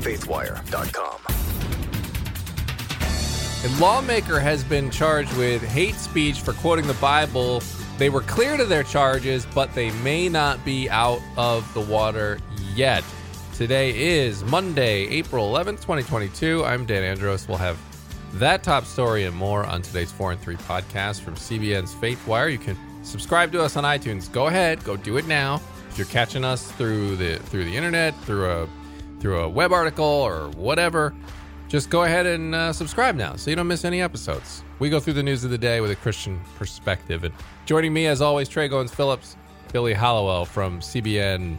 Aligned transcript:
faithwire.com. 0.00 1.20
A 3.62 3.68
lawmaker 3.78 4.40
has 4.40 4.64
been 4.64 4.90
charged 4.90 5.36
with 5.36 5.62
hate 5.62 5.96
speech 5.96 6.40
for 6.40 6.54
quoting 6.54 6.86
the 6.86 6.94
Bible. 6.94 7.62
They 7.98 8.08
were 8.08 8.22
cleared 8.22 8.60
of 8.60 8.70
their 8.70 8.82
charges, 8.82 9.46
but 9.54 9.74
they 9.74 9.90
may 10.02 10.30
not 10.30 10.64
be 10.64 10.88
out 10.88 11.20
of 11.36 11.70
the 11.74 11.82
water 11.82 12.38
yet. 12.74 13.04
Today 13.54 13.90
is 14.18 14.42
Monday, 14.44 15.06
April 15.08 15.52
11th, 15.52 15.82
2022. 15.82 16.64
I'm 16.64 16.86
Dan 16.86 17.02
Andros. 17.02 17.46
We'll 17.46 17.58
have 17.58 17.78
that 18.32 18.62
top 18.62 18.86
story 18.86 19.24
and 19.24 19.36
more 19.36 19.66
on 19.66 19.82
today's 19.82 20.10
4 20.10 20.32
and 20.32 20.40
3 20.40 20.56
podcast 20.56 21.20
from 21.20 21.34
CBN's 21.34 21.94
Faithwire. 21.94 22.50
You 22.50 22.56
can 22.56 22.78
subscribe 23.02 23.52
to 23.52 23.62
us 23.62 23.76
on 23.76 23.84
iTunes. 23.84 24.32
Go 24.32 24.46
ahead, 24.46 24.82
go 24.84 24.96
do 24.96 25.18
it 25.18 25.26
now. 25.26 25.60
If 25.90 25.98
you're 25.98 26.06
catching 26.06 26.44
us 26.44 26.72
through 26.72 27.16
the 27.16 27.36
through 27.36 27.66
the 27.66 27.76
internet, 27.76 28.14
through 28.20 28.50
a 28.50 28.68
through 29.20 29.40
a 29.40 29.48
web 29.48 29.72
article 29.72 30.04
or 30.04 30.48
whatever, 30.56 31.14
just 31.68 31.88
go 31.90 32.02
ahead 32.02 32.26
and 32.26 32.54
uh, 32.54 32.72
subscribe 32.72 33.14
now 33.14 33.36
so 33.36 33.50
you 33.50 33.56
don't 33.56 33.68
miss 33.68 33.84
any 33.84 34.02
episodes. 34.02 34.64
We 34.80 34.90
go 34.90 34.98
through 34.98 35.12
the 35.12 35.22
news 35.22 35.44
of 35.44 35.50
the 35.50 35.58
day 35.58 35.80
with 35.80 35.92
a 35.92 35.96
Christian 35.96 36.40
perspective. 36.56 37.22
And 37.22 37.32
joining 37.66 37.92
me, 37.92 38.06
as 38.06 38.20
always, 38.20 38.48
Tré 38.48 38.68
Goins 38.68 38.90
Phillips, 38.90 39.36
Billy 39.72 39.92
Hallowell 39.92 40.46
from 40.46 40.80
CBN.com. 40.80 41.58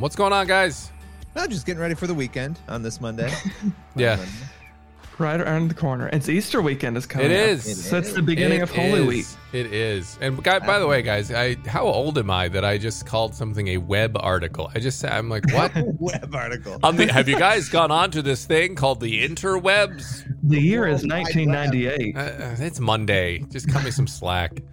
What's 0.00 0.16
going 0.16 0.32
on, 0.32 0.46
guys? 0.46 0.90
I'm 1.36 1.50
just 1.50 1.66
getting 1.66 1.80
ready 1.80 1.94
for 1.94 2.06
the 2.06 2.14
weekend 2.14 2.58
on 2.68 2.82
this 2.82 3.00
Monday. 3.00 3.30
yeah. 3.96 4.16
Monday. 4.16 4.30
Right 5.18 5.40
around 5.40 5.68
the 5.68 5.74
corner. 5.74 6.08
It's 6.12 6.28
Easter 6.28 6.60
weekend 6.62 6.96
is 6.96 7.06
coming. 7.06 7.30
It 7.30 7.34
up. 7.34 7.48
is. 7.50 7.88
So 7.88 7.98
it's 7.98 8.12
the 8.12 8.22
beginning 8.22 8.60
It 8.60 8.64
of 8.64 8.70
Holy 8.70 9.00
is. 9.00 9.06
Week. 9.06 9.26
It 9.52 9.72
is. 9.72 10.18
And 10.20 10.42
guy, 10.42 10.58
by 10.58 10.78
the 10.78 10.86
way, 10.86 11.02
guys, 11.02 11.30
I 11.32 11.56
how 11.66 11.84
old 11.84 12.18
am 12.18 12.30
I 12.30 12.48
that 12.48 12.64
I 12.64 12.78
just 12.78 13.06
called 13.06 13.34
something 13.34 13.68
a 13.68 13.76
web 13.78 14.16
article? 14.18 14.70
I 14.74 14.80
just 14.80 15.04
I'm 15.04 15.28
like, 15.28 15.44
what? 15.52 15.72
Web 15.98 16.34
article. 16.34 16.78
On 16.82 16.96
the, 16.96 17.12
have 17.12 17.28
you 17.28 17.38
guys 17.38 17.68
gone 17.68 17.90
on 17.90 18.10
to 18.12 18.22
this 18.22 18.44
thing 18.44 18.74
called 18.74 19.00
the 19.00 19.26
interwebs? 19.26 20.24
The 20.42 20.60
year 20.60 20.86
is 20.86 21.06
1998. 21.06 22.16
Uh, 22.16 22.20
uh, 22.20 22.56
it's 22.58 22.80
Monday. 22.80 23.44
Just 23.50 23.68
cut 23.68 23.84
me 23.84 23.90
some 23.90 24.06
slack. 24.06 24.62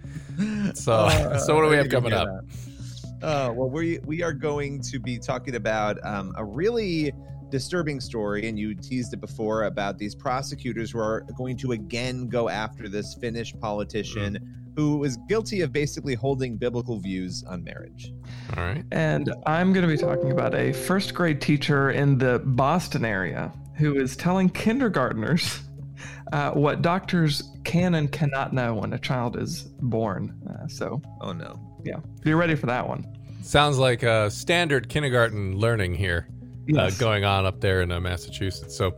So, 0.74 1.08
so 1.44 1.54
what 1.54 1.62
do 1.62 1.68
we 1.68 1.76
have 1.76 1.90
coming 1.90 2.14
up? 2.14 2.26
Uh, 3.22 3.52
well, 3.54 3.68
we 3.68 3.98
we 4.06 4.22
are 4.22 4.32
going 4.32 4.80
to 4.80 4.98
be 4.98 5.18
talking 5.18 5.54
about 5.54 6.04
um, 6.04 6.34
a 6.36 6.44
really 6.44 7.12
disturbing 7.52 8.00
story, 8.00 8.48
and 8.48 8.58
you 8.58 8.74
teased 8.74 9.12
it 9.12 9.20
before 9.20 9.64
about 9.64 9.98
these 9.98 10.14
prosecutors 10.14 10.90
who 10.90 10.98
are 10.98 11.24
going 11.36 11.56
to 11.58 11.72
again 11.72 12.26
go 12.26 12.48
after 12.48 12.88
this 12.88 13.14
Finnish 13.14 13.54
politician 13.60 14.72
who 14.74 14.96
was 14.96 15.18
guilty 15.28 15.60
of 15.60 15.70
basically 15.70 16.14
holding 16.14 16.56
biblical 16.56 16.98
views 16.98 17.44
on 17.44 17.62
marriage. 17.62 18.10
All 18.56 18.64
right. 18.64 18.82
And 18.90 19.32
I'm 19.46 19.74
going 19.74 19.86
to 19.86 19.92
be 19.92 19.98
talking 19.98 20.32
about 20.32 20.54
a 20.54 20.72
first 20.72 21.14
grade 21.14 21.42
teacher 21.42 21.90
in 21.90 22.16
the 22.16 22.40
Boston 22.42 23.04
area 23.04 23.52
who 23.76 24.00
is 24.00 24.16
telling 24.16 24.48
kindergartners 24.48 25.60
uh, 26.32 26.52
what 26.52 26.80
doctors 26.80 27.42
can 27.64 27.94
and 27.94 28.10
cannot 28.10 28.54
know 28.54 28.74
when 28.76 28.94
a 28.94 28.98
child 28.98 29.36
is 29.36 29.64
born. 29.80 30.34
Uh, 30.48 30.66
so, 30.68 31.02
Oh 31.20 31.32
no! 31.32 31.60
yeah, 31.84 31.98
be 32.22 32.32
ready 32.32 32.54
for 32.54 32.66
that 32.66 32.88
one. 32.88 33.06
Sounds 33.42 33.76
like 33.76 34.02
a 34.02 34.30
standard 34.30 34.88
kindergarten 34.88 35.58
learning 35.58 35.96
here 35.96 36.28
Yes. 36.66 36.96
uh, 36.96 37.04
going 37.04 37.24
on 37.24 37.46
up 37.46 37.60
there 37.60 37.82
in 37.82 37.90
uh, 37.90 38.00
Massachusetts. 38.00 38.76
So, 38.76 38.94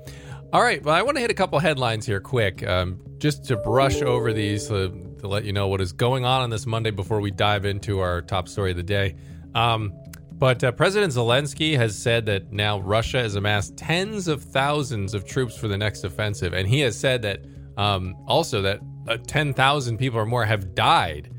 all 0.52 0.62
right. 0.62 0.82
Well, 0.82 0.94
I 0.94 1.02
want 1.02 1.16
to 1.16 1.20
hit 1.20 1.30
a 1.30 1.34
couple 1.34 1.58
headlines 1.58 2.06
here 2.06 2.20
quick, 2.20 2.66
um, 2.66 3.00
just 3.18 3.44
to 3.46 3.56
brush 3.56 4.02
over 4.02 4.32
these 4.32 4.70
uh, 4.70 4.90
to 5.18 5.28
let 5.28 5.44
you 5.44 5.52
know 5.52 5.68
what 5.68 5.80
is 5.80 5.92
going 5.92 6.24
on 6.24 6.42
on 6.42 6.50
this 6.50 6.66
Monday 6.66 6.90
before 6.90 7.20
we 7.20 7.30
dive 7.30 7.64
into 7.64 8.00
our 8.00 8.22
top 8.22 8.48
story 8.48 8.70
of 8.70 8.76
the 8.76 8.82
day. 8.82 9.16
Um, 9.54 9.92
but 10.32 10.62
uh, 10.62 10.72
President 10.72 11.12
Zelensky 11.12 11.76
has 11.76 11.96
said 11.96 12.26
that 12.26 12.52
now 12.52 12.80
Russia 12.80 13.22
has 13.22 13.36
amassed 13.36 13.76
tens 13.76 14.28
of 14.28 14.42
thousands 14.42 15.14
of 15.14 15.24
troops 15.24 15.56
for 15.56 15.68
the 15.68 15.78
next 15.78 16.04
offensive, 16.04 16.52
and 16.52 16.68
he 16.68 16.80
has 16.80 16.98
said 16.98 17.22
that 17.22 17.44
um, 17.76 18.14
also 18.26 18.60
that 18.62 18.80
uh, 19.08 19.16
ten 19.26 19.54
thousand 19.54 19.96
people 19.96 20.18
or 20.18 20.26
more 20.26 20.44
have 20.44 20.74
died 20.74 21.30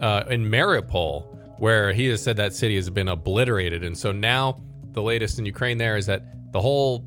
uh, 0.00 0.24
in 0.28 0.44
Mariupol, 0.44 1.58
where 1.58 1.92
he 1.92 2.06
has 2.06 2.22
said 2.22 2.36
that 2.36 2.54
city 2.54 2.76
has 2.76 2.90
been 2.90 3.08
obliterated. 3.08 3.82
And 3.82 3.96
so 3.96 4.12
now 4.12 4.60
the 4.96 5.02
latest 5.02 5.38
in 5.38 5.46
Ukraine 5.46 5.78
there 5.78 5.96
is 5.96 6.06
that 6.06 6.24
the 6.52 6.60
whole 6.60 7.04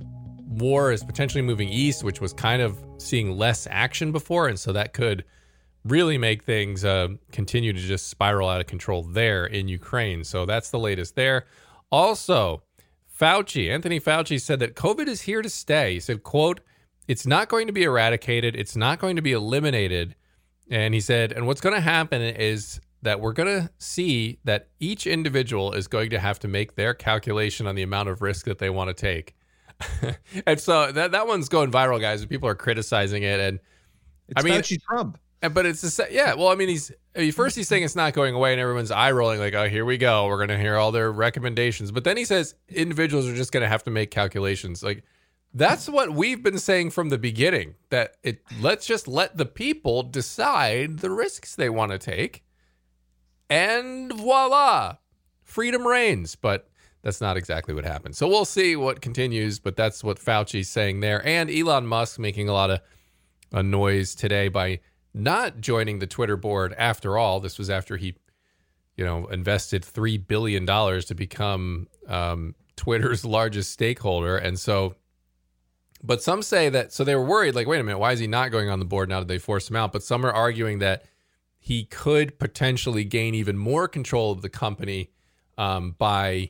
war 0.47 0.91
is 0.91 1.03
potentially 1.03 1.41
moving 1.41 1.67
east, 1.69 2.03
which 2.03 2.22
was 2.22 2.31
kind 2.31 2.61
of 2.61 2.77
seeing 2.97 3.38
less 3.38 3.67
action 3.69 4.11
before. 4.11 4.47
And 4.47 4.59
so 4.59 4.72
that 4.73 4.94
could 4.94 5.25
really 5.83 6.17
make 6.17 6.44
things 6.44 6.85
uh, 6.85 7.09
continue 7.31 7.73
to 7.73 7.79
just 7.79 8.07
spiral 8.07 8.47
out 8.47 8.61
of 8.61 8.67
control 8.67 9.01
there 9.03 9.45
in 9.45 9.67
Ukraine. 9.67 10.23
So 10.23 10.45
that's 10.45 10.69
the 10.69 10.79
latest 10.79 11.16
there. 11.16 11.47
Also, 11.91 12.63
Fauci, 13.19 13.69
Anthony 13.69 14.00
Fauci 14.00 14.39
said 14.39 14.59
that 14.59 14.75
COVID 14.75 15.07
is 15.07 15.21
here 15.21 15.41
to 15.41 15.50
stay. 15.50 15.95
He 15.95 16.00
said, 16.00 16.23
quote, 16.23 16.61
it's 17.07 17.25
not 17.25 17.50
going 17.50 17.66
to 17.66 17.73
be 17.73 17.83
eradicated. 17.83 18.56
It's 18.56 18.75
not 18.75 19.00
going 19.00 19.16
to 19.16 19.21
be 19.23 19.31
eliminated. 19.31 20.16
And 20.69 20.94
he 20.94 21.01
said, 21.01 21.31
and 21.31 21.47
what's 21.47 21.61
going 21.61 21.75
to 21.75 21.81
happen 21.81 22.21
is 22.21 22.79
that 23.01 23.19
we're 23.21 23.33
going 23.33 23.61
to 23.61 23.69
see 23.77 24.39
that 24.43 24.67
each 24.79 25.07
individual 25.07 25.73
is 25.73 25.87
going 25.87 26.09
to 26.09 26.19
have 26.19 26.39
to 26.39 26.47
make 26.47 26.75
their 26.75 26.93
calculation 26.93 27.65
on 27.67 27.75
the 27.75 27.83
amount 27.83 28.09
of 28.09 28.21
risk 28.21 28.45
that 28.45 28.57
they 28.59 28.69
want 28.69 28.89
to 28.89 28.93
take. 28.93 29.35
and 30.45 30.59
so 30.59 30.91
that, 30.91 31.11
that 31.13 31.25
one's 31.27 31.47
going 31.49 31.71
viral, 31.71 32.01
guys. 32.01 32.21
and 32.21 32.29
People 32.29 32.49
are 32.49 32.55
criticizing 32.55 33.23
it. 33.23 33.39
And 33.39 33.59
It's 34.27 34.43
I 34.43 34.45
mean- 34.45 34.59
Fauci 34.61 34.81
Trump. 34.81 35.17
But 35.53 35.65
it's 35.65 35.79
the 35.79 35.89
sa- 35.89 36.03
yeah. 36.11 36.33
Well, 36.33 36.49
I 36.49 36.55
mean, 36.55 36.67
he's 36.67 36.91
I 37.15 37.19
mean, 37.19 37.31
first 37.31 37.55
he's 37.55 37.65
saying 37.69 37.83
it's 37.83 37.95
not 37.95 38.11
going 38.11 38.35
away, 38.35 38.51
and 38.51 38.59
everyone's 38.59 38.91
eye 38.91 39.11
rolling 39.13 39.39
like, 39.39 39.53
"Oh, 39.53 39.69
here 39.69 39.85
we 39.85 39.97
go. 39.97 40.27
We're 40.27 40.35
going 40.35 40.49
to 40.49 40.57
hear 40.59 40.75
all 40.75 40.91
their 40.91 41.13
recommendations." 41.13 41.93
But 41.93 42.03
then 42.03 42.17
he 42.17 42.25
says 42.25 42.55
individuals 42.67 43.25
are 43.25 43.33
just 43.33 43.53
going 43.53 43.61
to 43.61 43.69
have 43.69 43.81
to 43.83 43.89
make 43.89 44.11
calculations. 44.11 44.83
Like 44.83 45.05
that's 45.53 45.88
what 45.88 46.11
we've 46.11 46.43
been 46.43 46.57
saying 46.59 46.89
from 46.89 47.07
the 47.07 47.17
beginning. 47.17 47.75
That 47.89 48.17
it 48.21 48.41
let's 48.59 48.85
just 48.85 49.07
let 49.07 49.38
the 49.38 49.45
people 49.45 50.03
decide 50.03 50.99
the 50.99 51.09
risks 51.09 51.55
they 51.55 51.69
want 51.69 51.93
to 51.93 51.97
take, 51.97 52.43
and 53.49 54.13
voila, 54.13 54.97
freedom 55.43 55.87
reigns. 55.87 56.35
But 56.35 56.69
that's 57.01 57.21
not 57.21 57.37
exactly 57.37 57.73
what 57.73 57.85
happened. 57.85 58.15
So 58.15 58.27
we'll 58.27 58.45
see 58.45 58.75
what 58.75 59.01
continues. 59.01 59.59
But 59.59 59.75
that's 59.75 60.03
what 60.03 60.19
Fauci's 60.19 60.69
saying 60.69 60.99
there, 60.99 61.25
and 61.25 61.49
Elon 61.49 61.88
Musk 61.88 62.19
making 62.19 62.49
a 62.49 62.53
lot 62.53 62.69
of 62.69 62.81
a 63.51 63.63
noise 63.63 64.13
today 64.13 64.47
by 64.47 64.79
not 65.13 65.59
joining 65.59 65.99
the 65.99 66.07
Twitter 66.07 66.38
board 66.38 66.73
after 66.77 67.17
all. 67.17 67.39
This 67.39 67.57
was 67.57 67.69
after 67.69 67.97
he, 67.97 68.15
you 68.95 69.03
know, 69.03 69.27
invested 69.27 69.83
three 69.83 70.17
billion 70.17 70.65
dollars 70.65 71.05
to 71.05 71.15
become 71.15 71.88
um, 72.07 72.55
Twitter's 72.75 73.25
largest 73.25 73.71
stakeholder, 73.71 74.38
and 74.38 74.59
so. 74.59 74.95
But 76.01 76.23
some 76.23 76.41
say 76.43 76.69
that 76.69 76.93
so 76.93 77.03
they 77.03 77.13
were 77.13 77.25
worried, 77.25 77.55
like, 77.55 77.67
wait 77.67 77.81
a 77.81 77.83
minute, 77.83 77.99
why 77.99 78.13
is 78.13 78.19
he 78.19 78.27
not 78.27 78.51
going 78.51 78.69
on 78.69 78.79
the 78.79 78.85
board 78.85 79.09
now 79.09 79.19
that 79.19 79.27
they 79.27 79.38
forced 79.38 79.69
him 79.69 79.75
out? 79.75 79.91
But 79.91 80.01
some 80.01 80.25
are 80.25 80.31
arguing 80.31 80.79
that 80.79 81.03
he 81.69 81.84
could 81.84 82.40
potentially 82.40 83.03
gain 83.03 83.35
even 83.35 83.56
more 83.56 83.88
control 83.88 84.31
of 84.31 84.41
the 84.41 84.50
company 84.50 85.12
um, 85.56 85.96
by 86.00 86.50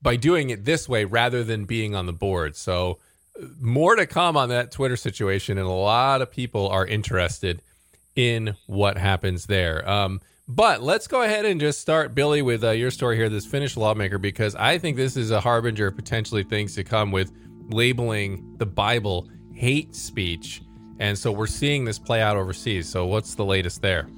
by 0.00 0.16
doing 0.16 0.48
it 0.48 0.64
this 0.64 0.88
way 0.88 1.04
rather 1.04 1.44
than 1.44 1.66
being 1.66 1.94
on 1.94 2.06
the 2.06 2.14
board. 2.14 2.56
So 2.56 2.98
more 3.60 3.94
to 3.94 4.06
come 4.06 4.38
on 4.38 4.48
that 4.48 4.70
Twitter 4.70 4.96
situation, 4.96 5.58
and 5.58 5.66
a 5.66 5.70
lot 5.70 6.22
of 6.22 6.30
people 6.30 6.68
are 6.68 6.86
interested 6.86 7.60
in 8.16 8.56
what 8.66 8.96
happens 8.96 9.44
there. 9.44 9.86
Um, 9.86 10.22
but 10.48 10.82
let's 10.82 11.08
go 11.08 11.20
ahead 11.20 11.44
and 11.44 11.60
just 11.60 11.82
start, 11.82 12.14
Billy, 12.14 12.40
with 12.40 12.64
uh, 12.64 12.70
your 12.70 12.90
story 12.90 13.16
here, 13.16 13.28
this 13.28 13.44
Finnish 13.44 13.76
lawmaker, 13.76 14.16
because 14.18 14.54
I 14.54 14.78
think 14.78 14.96
this 14.96 15.14
is 15.14 15.30
a 15.30 15.40
harbinger 15.40 15.88
of 15.88 15.96
potentially 15.96 16.42
things 16.42 16.74
to 16.76 16.84
come 16.84 17.12
with 17.12 17.32
labeling 17.68 18.56
the 18.56 18.66
Bible 18.66 19.28
hate 19.52 19.94
speech. 19.94 20.62
And 21.00 21.18
so 21.18 21.30
we're 21.32 21.48
seeing 21.48 21.84
this 21.84 21.98
play 21.98 22.22
out 22.22 22.38
overseas. 22.38 22.88
So 22.88 23.04
what's 23.04 23.34
the 23.34 23.44
latest 23.44 23.82
there? 23.82 24.08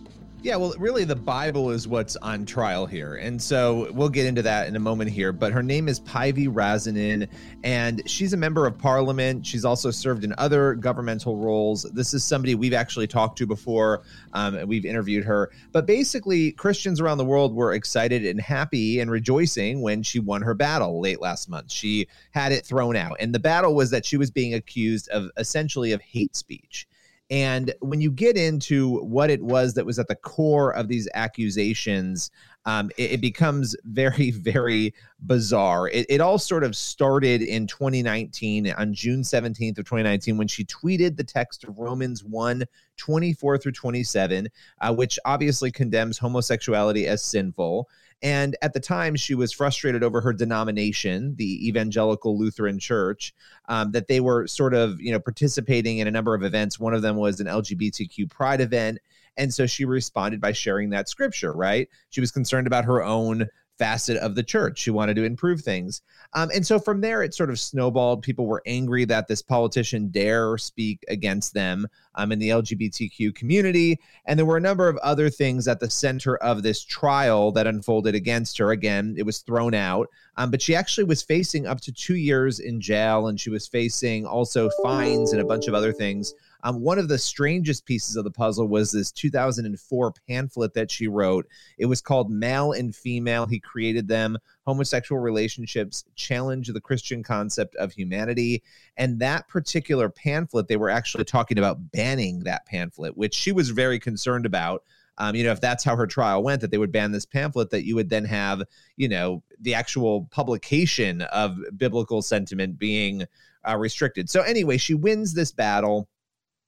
Yeah, 0.47 0.55
well, 0.55 0.75
really, 0.79 1.03
the 1.03 1.17
Bible 1.17 1.73
is 1.73 1.89
what's 1.89 2.15
on 2.15 2.47
trial 2.47 2.87
here. 2.87 3.17
And 3.17 3.43
so 3.43 3.91
we'll 3.91 4.09
get 4.09 4.27
into 4.27 4.43
that 4.43 4.69
in 4.69 4.77
a 4.77 4.79
moment 4.79 5.11
here. 5.11 5.33
But 5.33 5.51
her 5.51 5.61
name 5.61 5.89
is 5.89 5.99
Päivi 5.99 6.47
Räsänen, 6.47 7.27
and 7.65 8.01
she's 8.09 8.33
a 8.33 8.37
member 8.37 8.65
of 8.65 8.79
parliament. 8.79 9.45
She's 9.45 9.65
also 9.65 9.91
served 9.91 10.23
in 10.23 10.33
other 10.39 10.75
governmental 10.75 11.37
roles. 11.37 11.83
This 11.95 12.15
is 12.15 12.23
somebody 12.23 12.55
we've 12.55 12.75
actually 12.75 13.09
talked 13.09 13.39
to 13.39 13.47
before, 13.49 14.05
um, 14.35 14.55
and 14.55 14.69
we've 14.69 14.85
interviewed 14.85 15.25
her. 15.25 15.51
But 15.73 15.85
basically, 15.85 16.53
Christians 16.53 17.01
around 17.01 17.19
the 17.19 17.25
world 17.25 17.53
were 17.53 17.73
excited 17.73 18.25
and 18.25 18.41
happy 18.41 19.01
and 19.01 19.11
rejoicing 19.11 19.83
when 19.83 20.05
she 20.05 20.21
won 20.21 20.43
her 20.43 20.55
battle 20.55 21.01
late 21.01 21.21
last 21.21 21.49
month. 21.49 21.73
She 21.73 22.07
had 22.31 22.53
it 22.53 22.65
thrown 22.65 22.95
out. 22.95 23.17
And 23.19 23.35
the 23.35 23.41
battle 23.41 23.75
was 23.75 23.91
that 23.91 24.07
she 24.07 24.17
was 24.17 24.31
being 24.31 24.55
accused 24.55 25.09
of 25.09 25.29
essentially 25.39 25.91
of 25.91 26.01
hate 26.03 26.37
speech. 26.37 26.87
And 27.31 27.75
when 27.81 28.01
you 28.01 28.11
get 28.11 28.37
into 28.37 28.99
what 29.01 29.31
it 29.31 29.43
was 29.43 29.75
that 29.75 29.85
was 29.85 29.99
at 29.99 30.07
the 30.07 30.15
core 30.15 30.71
of 30.71 30.87
these 30.87 31.09
accusations, 31.15 32.31
um, 32.67 32.91
it, 32.97 33.13
it 33.13 33.21
becomes 33.21 33.75
very, 33.85 34.31
very 34.33 34.95
bizarre. 35.21 35.89
It, 35.89 36.07
it 36.09 36.21
all 36.21 36.39
sort 36.39 36.63
of 36.63 36.77
started 36.77 37.43
in 37.43 37.67
2019, 37.67 38.73
on 38.73 38.95
June 38.95 39.23
17th 39.23 39.79
of 39.79 39.85
2019, 39.85 40.37
when 40.37 40.49
she 40.49 40.65
tweeted 40.65 41.17
the 41.17 41.25
text 41.25 41.65
of 41.65 41.79
Romans 41.79 42.23
1 42.23 42.65
24 42.97 43.59
through 43.59 43.73
27, 43.73 44.49
uh, 44.81 44.95
which 44.95 45.19
obviously 45.25 45.71
condemns 45.71 46.19
homosexuality 46.19 47.07
as 47.07 47.23
sinful. 47.23 47.89
And 48.23 48.57
at 48.63 48.73
the 48.73 48.81
time, 48.81 49.15
she 49.15 49.35
was 49.35 49.53
frustrated 49.53 50.03
over 50.03 50.21
her 50.21 50.33
denomination, 50.33 51.35
the 51.37 51.69
Evangelical 51.69 52.39
Lutheran 52.39 52.79
Church, 52.79 53.35
um, 53.69 53.93
that 53.93 54.09
they 54.09 54.21
were 54.21 54.47
sort 54.47 54.75
of, 54.75 55.01
you 55.01 55.13
know, 55.13 55.21
participating 55.21 55.99
in 55.99 56.09
a 56.09 56.11
number 56.11 56.35
of 56.35 56.43
events. 56.43 56.81
One 56.81 56.95
of 56.95 57.03
them 57.03 57.17
was 57.17 57.41
an 57.41 57.47
LGBTQ 57.47 58.31
pride 58.31 58.61
event. 58.61 58.99
And 59.37 59.53
so 59.53 59.67
she 59.67 59.85
responded 59.85 60.41
by 60.41 60.53
sharing 60.53 60.91
that 60.91 61.11
scripture, 61.11 61.53
right? 61.53 61.89
She 62.09 62.23
was 62.23 62.31
concerned 62.31 62.67
about 62.67 62.87
her 62.87 63.05
own 63.05 63.49
facet 63.79 64.17
of 64.19 64.35
the 64.35 64.43
church. 64.43 64.79
She 64.79 64.91
wanted 64.91 65.17
to 65.17 65.25
improve 65.25 65.61
things. 65.61 66.03
Um, 66.35 66.51
and 66.55 66.67
so 66.67 66.79
from 66.79 67.01
there, 67.01 67.23
it 67.23 67.35
sort 67.35 67.51
of 67.51 67.61
snowballed. 67.61 68.23
People 68.23 68.47
were 68.47 68.63
angry 68.67 69.05
that 69.07 69.29
this 69.29 69.43
politician 69.43 70.09
dare 70.09 70.59
speak 70.59 71.05
against 71.09 71.55
them 71.55 71.87
um, 72.15 72.33
in 72.33 72.39
the 72.39 72.51
LGBTQ 72.51 73.35
community. 73.35 73.99
And 74.27 74.39
there 74.39 74.47
were 74.47 74.57
a 74.57 74.61
number 74.61 74.89
of 74.89 74.97
other 74.99 75.31
things 75.31 75.69
at 75.69 75.81
the 75.81 75.91
center 75.91 76.37
of 76.39 76.63
this 76.63 76.85
trial 76.85 77.53
that 77.53 77.67
unfolded 77.67 78.15
against 78.15 78.59
her. 78.59 78.71
Again, 78.73 79.15
it 79.19 79.25
was 79.25 79.39
thrown 79.39 79.75
out. 79.75 80.09
Um, 80.37 80.51
but 80.51 80.61
she 80.63 80.75
actually 80.75 81.05
was 81.05 81.23
facing 81.23 81.67
up 81.67 81.81
to 81.83 81.93
two 81.93 82.17
years 82.17 82.61
in 82.61 82.81
jail, 82.81 83.29
and 83.29 83.41
she 83.41 83.51
was 83.51 83.67
facing 83.67 84.27
also 84.27 84.69
fines 84.83 85.33
and 85.33 85.41
a 85.41 85.47
bunch 85.47 85.67
of 85.67 85.75
other 85.75 85.93
things 85.93 86.35
um, 86.63 86.81
one 86.81 86.99
of 86.99 87.09
the 87.09 87.19
strangest 87.19 87.85
pieces 87.85 88.17
of 88.17 88.25
the 88.25 88.31
puzzle 88.31 88.69
was 88.69 88.93
this 88.93 89.13
2004 89.13 90.13
pamphlet 90.29 90.75
that 90.75 90.91
she 90.91 91.09
wrote. 91.09 91.47
It 91.79 91.87
was 91.87 92.01
called 92.01 92.31
Male 92.31 92.73
and 92.73 92.95
Female. 92.95 93.47
He 93.47 93.61
created 93.61 94.09
them. 94.09 94.39
Homosexual 94.67 95.21
relationships 95.21 96.05
challenge 96.15 96.69
the 96.69 96.81
Christian 96.81 97.23
concept 97.23 97.77
of 97.77 97.93
humanity. 97.93 98.63
And 98.97 99.19
that 99.21 99.49
particular 99.49 100.09
pamphlet, 100.09 100.69
they 100.69 100.77
were 100.77 100.91
actually 100.91 101.25
talking 101.25 101.59
about 101.59 101.93
banning 101.93 102.41
that 102.41 102.67
pamphlet, 102.67 103.17
which 103.17 103.35
she 103.35 103.53
was 103.53 103.71
very 103.71 103.99
concerned 103.99 104.47
about. 104.47 104.83
Um, 105.19 105.35
you 105.35 105.45
know, 105.45 105.53
if 105.53 105.61
that's 105.61 105.83
how 105.83 105.97
her 105.97 106.07
trial 106.07 106.43
went, 106.43 106.61
that 106.61 106.71
they 106.71 106.79
would 106.79 106.93
ban 106.93 107.13
this 107.13 107.25
pamphlet, 107.25 107.71
that 107.71 107.87
you 107.87 107.95
would 107.95 108.11
then 108.11 108.25
have, 108.27 108.63
you 108.97 109.09
know, 109.09 109.43
the 109.61 109.75
actual 109.75 110.27
publication 110.31 111.23
of 111.23 111.59
biblical 111.77 112.21
sentiment 112.21 112.79
being 112.79 113.25
uh, 113.67 113.77
restricted. 113.77 114.29
So, 114.29 114.43
anyway, 114.43 114.77
she 114.77 114.95
wins 114.95 115.33
this 115.33 115.53
battle. 115.53 116.09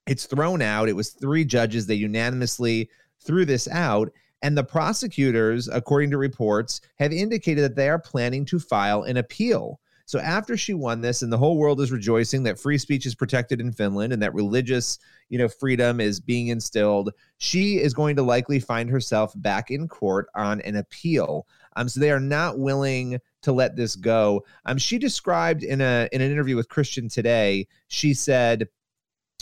It's 0.09 0.27
thrown 0.27 0.63
out. 0.63 0.89
It 0.89 0.97
was 0.97 1.11
three 1.11 1.45
judges. 1.45 1.87
They 1.87 1.95
unanimously 1.95 2.89
threw 3.21 3.45
this 3.45 3.69
out. 3.69 4.11
And 4.43 4.57
the 4.57 4.65
prosecutors, 4.65 5.69
according 5.69 6.11
to 6.13 6.19
reports, 6.19 6.81
have 6.99 7.13
indicated 7.13 7.63
that 7.63 7.77
they 7.77 7.89
are 7.89 7.99
planning 7.99 8.45
to 8.47 8.59
file 8.59 9.03
an 9.03 9.19
appeal. 9.19 9.81
So 10.07 10.19
after 10.21 10.57
she 10.57 10.73
won 10.73 11.03
this, 11.03 11.21
and 11.21 11.31
the 11.31 11.37
whole 11.37 11.59
world 11.59 11.83
is 11.83 11.93
rejoicing 11.93 12.43
that 12.45 12.59
free 12.59 12.79
speech 12.79 13.05
is 13.05 13.15
protected 13.15 13.61
in 13.61 13.73
Finland 13.73 14.11
and 14.11 14.23
that 14.23 14.33
religious, 14.33 14.99
you 15.29 15.37
know, 15.37 15.49
freedom 15.49 16.01
is 16.01 16.19
being 16.19 16.49
instilled, 16.49 17.13
she 17.37 17.77
is 17.79 17.93
going 17.93 18.17
to 18.17 18.23
likely 18.23 18.59
find 18.59 18.89
herself 18.89 19.35
back 19.37 19.71
in 19.71 19.87
court 19.87 20.29
on 20.35 20.63
an 20.63 20.77
appeal. 20.77 21.47
Um, 21.77 21.91
so 21.91 22.01
they 22.01 22.11
are 22.11 22.21
not 22.21 22.59
willing 22.59 23.19
to 23.43 23.53
let 23.53 23.77
this 23.77 23.97
go. 23.97 24.43
Um, 24.65 24.79
she 24.79 24.99
described 24.99 25.63
in 25.63 25.83
a 25.83 26.09
in 26.11 26.23
an 26.23 26.33
interview 26.33 26.57
with 26.57 26.71
Christian 26.71 27.11
Today, 27.11 27.69
she 27.89 28.15
said 28.15 28.67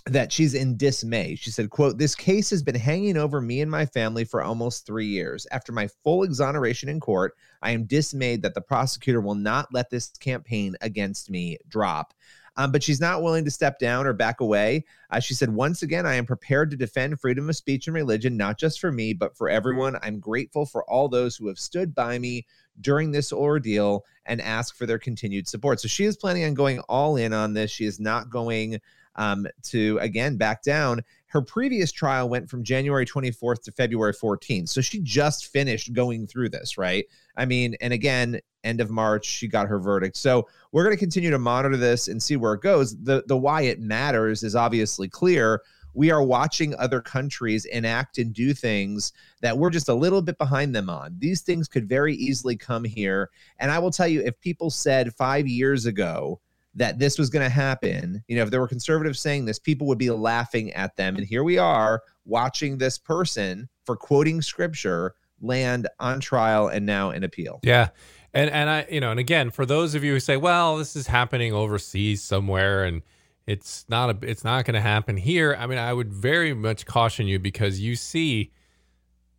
that 0.06 0.32
she's 0.32 0.54
in 0.54 0.76
dismay. 0.76 1.34
She 1.34 1.50
said, 1.50 1.70
quote, 1.70 1.98
this 1.98 2.14
case 2.14 2.48
has 2.50 2.62
been 2.62 2.76
hanging 2.76 3.16
over 3.16 3.40
me 3.40 3.60
and 3.60 3.70
my 3.70 3.84
family 3.84 4.24
for 4.24 4.40
almost 4.40 4.86
three 4.86 5.06
years. 5.06 5.46
After 5.50 5.72
my 5.72 5.88
full 6.04 6.22
exoneration 6.22 6.88
in 6.88 7.00
court, 7.00 7.36
I 7.60 7.72
am 7.72 7.86
dismayed 7.86 8.42
that 8.42 8.54
the 8.54 8.60
prosecutor 8.60 9.20
will 9.20 9.34
not 9.34 9.72
let 9.72 9.90
this 9.90 10.10
campaign 10.20 10.76
against 10.80 11.28
me 11.28 11.58
drop. 11.68 12.14
Um, 12.58 12.72
but 12.72 12.82
she's 12.82 13.00
not 13.00 13.22
willing 13.22 13.44
to 13.44 13.50
step 13.50 13.78
down 13.78 14.06
or 14.06 14.14
back 14.14 14.40
away. 14.40 14.84
Uh, 15.10 15.20
she 15.20 15.34
said, 15.34 15.50
Once 15.50 15.82
again, 15.82 16.06
I 16.06 16.14
am 16.14 16.24
prepared 16.24 16.70
to 16.70 16.76
defend 16.76 17.20
freedom 17.20 17.50
of 17.50 17.56
speech 17.56 17.86
and 17.86 17.94
religion, 17.94 18.36
not 18.36 18.58
just 18.58 18.80
for 18.80 18.90
me, 18.90 19.12
but 19.12 19.36
for 19.36 19.50
everyone. 19.50 19.98
I'm 20.02 20.18
grateful 20.18 20.64
for 20.64 20.88
all 20.88 21.08
those 21.08 21.36
who 21.36 21.48
have 21.48 21.58
stood 21.58 21.94
by 21.94 22.18
me 22.18 22.46
during 22.80 23.10
this 23.10 23.30
ordeal 23.30 24.04
and 24.24 24.40
ask 24.40 24.74
for 24.74 24.86
their 24.86 24.98
continued 24.98 25.48
support. 25.48 25.80
So 25.80 25.88
she 25.88 26.04
is 26.04 26.16
planning 26.16 26.44
on 26.44 26.54
going 26.54 26.80
all 26.88 27.16
in 27.16 27.34
on 27.34 27.52
this. 27.52 27.70
She 27.70 27.84
is 27.84 28.00
not 28.00 28.30
going 28.30 28.80
um, 29.16 29.46
to 29.64 29.98
again 30.00 30.36
back 30.36 30.62
down. 30.62 31.00
Her 31.26 31.42
previous 31.42 31.92
trial 31.92 32.28
went 32.28 32.48
from 32.48 32.62
January 32.62 33.04
24th 33.04 33.62
to 33.64 33.72
February 33.72 34.12
14th. 34.12 34.68
So 34.68 34.80
she 34.80 35.00
just 35.00 35.48
finished 35.48 35.92
going 35.92 36.26
through 36.26 36.50
this, 36.50 36.78
right? 36.78 37.04
I 37.36 37.44
mean, 37.44 37.76
and 37.80 37.92
again, 37.92 38.40
end 38.64 38.80
of 38.80 38.90
March, 38.90 39.26
she 39.26 39.48
got 39.48 39.68
her 39.68 39.78
verdict. 39.78 40.16
So 40.16 40.48
we're 40.72 40.84
going 40.84 40.96
to 40.96 41.00
continue 41.00 41.30
to 41.30 41.38
monitor 41.38 41.76
this 41.76 42.08
and 42.08 42.22
see 42.22 42.36
where 42.36 42.54
it 42.54 42.62
goes. 42.62 42.96
The 43.02 43.24
the 43.26 43.36
why 43.36 43.62
it 43.62 43.80
matters 43.80 44.42
is 44.42 44.54
obviously 44.54 45.08
clear. 45.08 45.62
We 45.94 46.10
are 46.10 46.22
watching 46.22 46.74
other 46.74 47.00
countries 47.00 47.64
enact 47.64 48.18
and 48.18 48.34
do 48.34 48.52
things 48.52 49.14
that 49.40 49.56
we're 49.56 49.70
just 49.70 49.88
a 49.88 49.94
little 49.94 50.20
bit 50.20 50.36
behind 50.36 50.74
them 50.74 50.90
on. 50.90 51.16
These 51.18 51.40
things 51.40 51.68
could 51.68 51.88
very 51.88 52.14
easily 52.14 52.54
come 52.54 52.84
here. 52.84 53.30
And 53.60 53.70
I 53.70 53.78
will 53.78 53.90
tell 53.90 54.06
you, 54.06 54.20
if 54.20 54.38
people 54.40 54.68
said 54.68 55.14
five 55.14 55.48
years 55.48 55.86
ago 55.86 56.38
that 56.76 56.98
this 56.98 57.18
was 57.18 57.30
going 57.30 57.42
to 57.42 57.50
happen, 57.50 58.22
you 58.28 58.36
know, 58.36 58.42
if 58.42 58.50
there 58.50 58.60
were 58.60 58.68
conservatives 58.68 59.18
saying 59.18 59.46
this, 59.46 59.58
people 59.58 59.86
would 59.86 59.98
be 59.98 60.10
laughing 60.10 60.72
at 60.74 60.94
them. 60.96 61.16
And 61.16 61.26
here 61.26 61.42
we 61.42 61.58
are 61.58 62.02
watching 62.26 62.78
this 62.78 62.98
person 62.98 63.68
for 63.84 63.96
quoting 63.96 64.42
scripture 64.42 65.14
land 65.40 65.88
on 65.98 66.20
trial 66.20 66.68
and 66.68 66.84
now 66.86 67.10
in 67.10 67.24
appeal. 67.24 67.60
Yeah. 67.62 67.88
And 68.34 68.50
and 68.50 68.68
I, 68.68 68.86
you 68.90 69.00
know, 69.00 69.10
and 69.10 69.18
again, 69.18 69.50
for 69.50 69.64
those 69.64 69.94
of 69.94 70.04
you 70.04 70.12
who 70.12 70.20
say, 70.20 70.36
well, 70.36 70.76
this 70.76 70.94
is 70.94 71.06
happening 71.06 71.54
overseas 71.54 72.22
somewhere 72.22 72.84
and 72.84 73.02
it's 73.46 73.86
not 73.88 74.10
a 74.10 74.18
it's 74.28 74.44
not 74.44 74.66
going 74.66 74.74
to 74.74 74.80
happen 74.80 75.16
here. 75.16 75.56
I 75.58 75.66
mean, 75.66 75.78
I 75.78 75.92
would 75.92 76.12
very 76.12 76.52
much 76.52 76.84
caution 76.84 77.26
you 77.26 77.38
because 77.38 77.80
you 77.80 77.96
see 77.96 78.52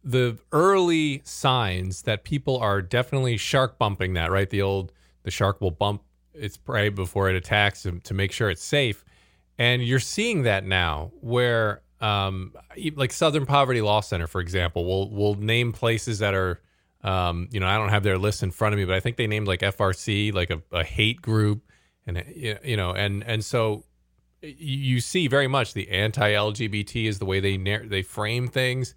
the 0.04 0.40
early 0.52 1.22
signs 1.26 2.04
that 2.04 2.24
people 2.24 2.58
are 2.58 2.82
definitely 2.82 3.38
shark 3.38 3.78
bumping 3.78 4.14
that, 4.14 4.32
right? 4.32 4.50
The 4.50 4.64
old 4.64 4.94
the 5.24 5.32
shark 5.32 5.62
will 5.62 5.72
bump 5.72 6.02
its 6.38 6.58
prey 6.58 6.90
before 6.90 7.30
it 7.30 7.36
attacks 7.36 7.84
to, 7.84 8.00
to 8.00 8.14
make 8.14 8.32
sure 8.32 8.50
it's 8.50 8.64
safe. 8.64 9.04
And 9.58 9.84
you're 9.84 10.00
seeing 10.00 10.44
that 10.44 10.66
now 10.66 11.12
where 11.22 11.82
um, 12.00 12.54
like 12.96 13.12
Southern 13.12 13.46
Poverty 13.46 13.82
Law 13.82 14.02
Center, 14.02 14.28
for 14.28 14.42
example, 14.42 14.86
will 14.86 15.10
will 15.10 15.36
name 15.36 15.74
places 15.74 16.20
that 16.20 16.34
are 16.34 16.62
um, 17.04 17.48
you 17.52 17.60
know, 17.60 17.68
I 17.68 17.78
don't 17.78 17.90
have 17.90 18.04
their 18.04 18.18
list 18.18 18.44
in 18.44 18.52
front 18.52 18.74
of 18.74 18.80
me, 18.80 18.86
but 18.86 18.96
I 18.96 19.00
think 19.00 19.18
they 19.18 19.28
named 19.28 19.48
like 19.48 19.62
FRC, 19.62 20.34
like 20.34 20.50
a, 20.50 20.62
a 20.72 20.84
hate 20.84 21.22
group, 21.22 21.64
and 22.06 22.24
you 22.36 22.76
know, 22.76 22.92
and 22.92 23.24
and 23.24 23.44
so 23.46 23.86
you 24.42 25.00
see 25.00 25.28
very 25.28 25.48
much 25.48 25.74
the 25.74 25.90
anti-LGBT 25.90 27.06
is 27.06 27.20
the 27.20 27.26
way 27.26 27.40
they 27.40 27.58
they 27.86 28.02
frame 28.02 28.48
things, 28.48 28.96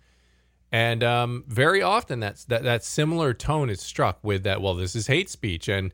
and 0.72 1.04
um, 1.04 1.44
very 1.46 1.82
often 1.82 2.20
that's 2.20 2.44
that 2.46 2.62
that 2.64 2.84
similar 2.84 3.34
tone 3.34 3.68
is 3.70 3.80
struck 3.80 4.18
with 4.22 4.44
that. 4.44 4.62
Well, 4.62 4.74
this 4.74 4.96
is 4.96 5.06
hate 5.06 5.28
speech, 5.28 5.68
and 5.68 5.92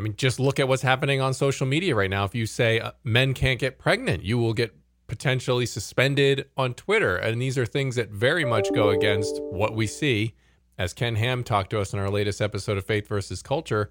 I 0.00 0.02
mean, 0.02 0.16
just 0.16 0.40
look 0.40 0.58
at 0.58 0.66
what's 0.66 0.80
happening 0.80 1.20
on 1.20 1.34
social 1.34 1.66
media 1.66 1.94
right 1.94 2.08
now. 2.08 2.24
If 2.24 2.34
you 2.34 2.46
say 2.46 2.80
uh, 2.80 2.92
men 3.04 3.34
can't 3.34 3.60
get 3.60 3.78
pregnant, 3.78 4.22
you 4.22 4.38
will 4.38 4.54
get 4.54 4.74
potentially 5.08 5.66
suspended 5.66 6.46
on 6.56 6.72
Twitter. 6.72 7.16
And 7.16 7.42
these 7.42 7.58
are 7.58 7.66
things 7.66 7.96
that 7.96 8.08
very 8.08 8.46
much 8.46 8.72
go 8.72 8.88
against 8.88 9.42
what 9.42 9.74
we 9.74 9.86
see, 9.86 10.32
as 10.78 10.94
Ken 10.94 11.16
Ham 11.16 11.44
talked 11.44 11.68
to 11.72 11.80
us 11.80 11.92
in 11.92 11.98
our 11.98 12.08
latest 12.08 12.40
episode 12.40 12.78
of 12.78 12.86
Faith 12.86 13.08
versus 13.08 13.42
Culture, 13.42 13.90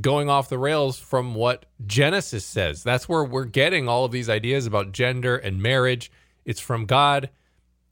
going 0.00 0.30
off 0.30 0.48
the 0.48 0.56
rails 0.56 0.98
from 0.98 1.34
what 1.34 1.66
Genesis 1.84 2.46
says. 2.46 2.82
That's 2.82 3.06
where 3.06 3.22
we're 3.22 3.44
getting 3.44 3.90
all 3.90 4.06
of 4.06 4.12
these 4.12 4.30
ideas 4.30 4.64
about 4.64 4.92
gender 4.92 5.36
and 5.36 5.60
marriage. 5.60 6.10
It's 6.46 6.60
from 6.60 6.86
God, 6.86 7.28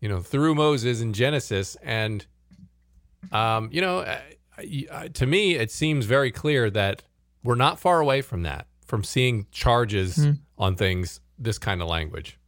you 0.01 0.09
know, 0.09 0.21
through 0.21 0.55
Moses 0.55 1.03
in 1.03 1.13
Genesis. 1.13 1.77
And, 1.83 2.25
um, 3.33 3.69
you 3.71 3.83
know, 3.83 4.19
to 5.13 5.27
me, 5.27 5.57
it 5.57 5.71
seems 5.71 6.07
very 6.07 6.31
clear 6.31 6.71
that 6.71 7.03
we're 7.45 7.55
not 7.55 7.79
far 7.79 8.01
away 8.01 8.23
from 8.23 8.43
that, 8.43 8.67
from 8.85 9.05
seeing 9.05 9.47
charges 9.53 10.17
mm. 10.17 10.39
on 10.59 10.75
things, 10.75 11.21
this 11.39 11.59
kind 11.59 11.81
of 11.81 11.89
language. 11.89 12.39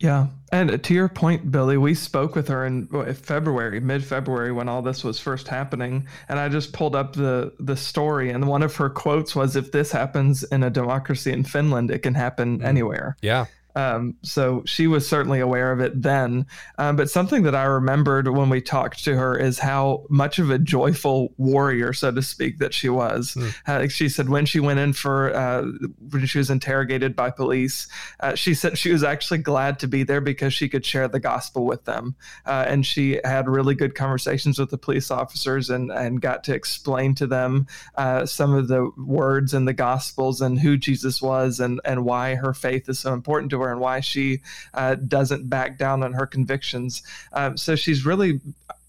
Yeah. 0.00 0.28
And 0.52 0.82
to 0.82 0.94
your 0.94 1.08
point, 1.08 1.50
Billy, 1.50 1.76
we 1.76 1.92
spoke 1.94 2.36
with 2.36 2.46
her 2.48 2.64
in 2.64 2.86
February, 3.14 3.80
mid 3.80 4.04
February, 4.04 4.52
when 4.52 4.68
all 4.68 4.80
this 4.80 5.02
was 5.02 5.18
first 5.18 5.48
happening. 5.48 6.06
And 6.28 6.38
I 6.38 6.48
just 6.48 6.72
pulled 6.72 6.94
up 6.94 7.14
the, 7.14 7.52
the 7.58 7.76
story. 7.76 8.30
And 8.30 8.46
one 8.46 8.62
of 8.62 8.76
her 8.76 8.88
quotes 8.88 9.34
was 9.34 9.56
If 9.56 9.72
this 9.72 9.90
happens 9.90 10.44
in 10.44 10.62
a 10.62 10.70
democracy 10.70 11.32
in 11.32 11.42
Finland, 11.42 11.90
it 11.90 12.00
can 12.00 12.14
happen 12.14 12.60
mm. 12.60 12.64
anywhere. 12.64 13.16
Yeah. 13.22 13.46
Um, 13.78 14.16
so 14.24 14.64
she 14.66 14.88
was 14.88 15.08
certainly 15.08 15.38
aware 15.38 15.70
of 15.70 15.78
it 15.78 16.02
then. 16.02 16.46
Um, 16.78 16.96
but 16.96 17.08
something 17.08 17.44
that 17.44 17.54
I 17.54 17.62
remembered 17.62 18.26
when 18.26 18.50
we 18.50 18.60
talked 18.60 19.04
to 19.04 19.16
her 19.16 19.38
is 19.38 19.60
how 19.60 20.04
much 20.10 20.40
of 20.40 20.50
a 20.50 20.58
joyful 20.58 21.32
warrior, 21.36 21.92
so 21.92 22.10
to 22.10 22.20
speak, 22.20 22.58
that 22.58 22.74
she 22.74 22.88
was. 22.88 23.34
Mm. 23.34 23.54
Uh, 23.68 23.88
she 23.88 24.08
said 24.08 24.30
when 24.30 24.46
she 24.46 24.58
went 24.58 24.80
in 24.80 24.94
for, 24.94 25.32
uh, 25.32 25.62
when 26.10 26.26
she 26.26 26.38
was 26.38 26.50
interrogated 26.50 27.14
by 27.14 27.30
police, 27.30 27.86
uh, 28.18 28.34
she 28.34 28.52
said 28.52 28.76
she 28.76 28.90
was 28.90 29.04
actually 29.04 29.38
glad 29.38 29.78
to 29.78 29.86
be 29.86 30.02
there 30.02 30.20
because 30.20 30.52
she 30.52 30.68
could 30.68 30.84
share 30.84 31.06
the 31.06 31.20
gospel 31.20 31.64
with 31.64 31.84
them. 31.84 32.16
Uh, 32.46 32.64
and 32.66 32.84
she 32.84 33.20
had 33.22 33.48
really 33.48 33.76
good 33.76 33.94
conversations 33.94 34.58
with 34.58 34.70
the 34.70 34.78
police 34.78 35.08
officers 35.08 35.70
and, 35.70 35.92
and 35.92 36.20
got 36.20 36.42
to 36.42 36.52
explain 36.52 37.14
to 37.14 37.28
them 37.28 37.64
uh, 37.94 38.26
some 38.26 38.52
of 38.52 38.66
the 38.66 38.90
words 38.96 39.54
in 39.54 39.66
the 39.66 39.72
gospels 39.72 40.40
and 40.40 40.58
who 40.58 40.76
Jesus 40.76 41.22
was 41.22 41.60
and, 41.60 41.80
and 41.84 42.04
why 42.04 42.34
her 42.34 42.52
faith 42.52 42.88
is 42.88 42.98
so 42.98 43.12
important 43.12 43.50
to 43.50 43.60
her 43.60 43.67
and 43.70 43.80
why 43.80 44.00
she 44.00 44.40
uh, 44.74 44.94
doesn't 44.94 45.48
back 45.48 45.78
down 45.78 46.02
on 46.02 46.12
her 46.12 46.26
convictions. 46.26 47.02
Um, 47.32 47.56
so 47.56 47.76
she's 47.76 48.04
really 48.04 48.40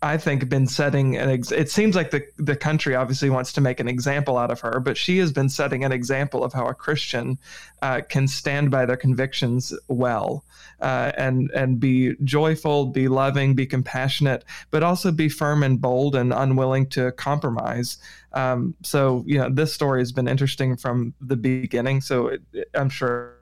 I 0.01 0.17
think 0.17 0.47
been 0.47 0.65
setting 0.65 1.17
an 1.17 1.29
ex- 1.29 1.51
it 1.51 1.69
seems 1.69 1.95
like 1.95 2.11
the 2.11 2.25
the 2.37 2.55
country 2.55 2.95
obviously 2.95 3.29
wants 3.29 3.51
to 3.53 3.61
make 3.61 3.81
an 3.81 3.89
example 3.89 4.37
out 4.37 4.49
of 4.49 4.61
her 4.61 4.79
but 4.79 4.95
she 4.95 5.17
has 5.17 5.33
been 5.33 5.49
setting 5.49 5.83
an 5.83 5.91
example 5.91 6.43
of 6.43 6.53
how 6.53 6.67
a 6.67 6.73
Christian 6.73 7.37
uh, 7.81 8.01
can 8.07 8.27
stand 8.27 8.71
by 8.71 8.85
their 8.85 8.95
convictions 8.95 9.73
well 9.89 10.45
uh, 10.79 11.11
and 11.17 11.51
and 11.51 11.81
be 11.81 12.15
joyful 12.23 12.85
be 12.85 13.09
loving 13.09 13.55
be 13.55 13.65
compassionate 13.65 14.45
but 14.71 14.83
also 14.83 15.11
be 15.11 15.27
firm 15.27 15.63
and 15.63 15.81
bold 15.81 16.15
and 16.15 16.33
unwilling 16.33 16.87
to 16.87 17.11
compromise 17.13 17.97
um, 18.33 18.73
so 18.83 19.25
you 19.27 19.37
know 19.37 19.49
this 19.49 19.73
story 19.73 19.99
has 19.99 20.13
been 20.13 20.29
interesting 20.29 20.77
from 20.77 21.13
the 21.19 21.35
beginning 21.35 21.99
so 21.99 22.27
it, 22.27 22.41
it, 22.53 22.69
I'm 22.73 22.89
sure 22.89 23.38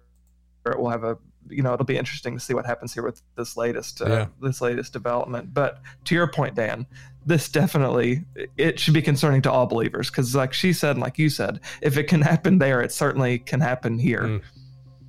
it. 0.71 0.79
Will 0.79 0.89
have 0.89 1.03
a 1.03 1.17
you 1.49 1.63
know 1.63 1.73
it'll 1.73 1.85
be 1.85 1.97
interesting 1.97 2.33
to 2.33 2.39
see 2.39 2.53
what 2.53 2.65
happens 2.65 2.93
here 2.93 3.03
with 3.03 3.21
this 3.35 3.57
latest 3.57 4.01
uh, 4.01 4.07
yeah. 4.07 4.27
this 4.41 4.61
latest 4.61 4.93
development. 4.93 5.53
But 5.53 5.81
to 6.05 6.15
your 6.15 6.27
point 6.27 6.55
dan 6.55 6.85
this 7.25 7.49
definitely 7.49 8.23
it 8.57 8.79
should 8.79 8.93
be 8.93 9.01
concerning 9.01 9.41
to 9.43 9.51
all 9.51 9.65
believers 9.65 10.09
because 10.09 10.35
like 10.35 10.53
she 10.53 10.71
said 10.73 10.91
and 10.91 10.99
like 10.99 11.17
you 11.17 11.29
said 11.29 11.59
if 11.81 11.97
it 11.97 12.05
can 12.05 12.21
happen 12.21 12.57
there 12.57 12.81
it 12.81 12.91
certainly 12.91 13.39
can 13.39 13.59
happen 13.59 13.99
here. 13.99 14.23
Mm, 14.23 14.41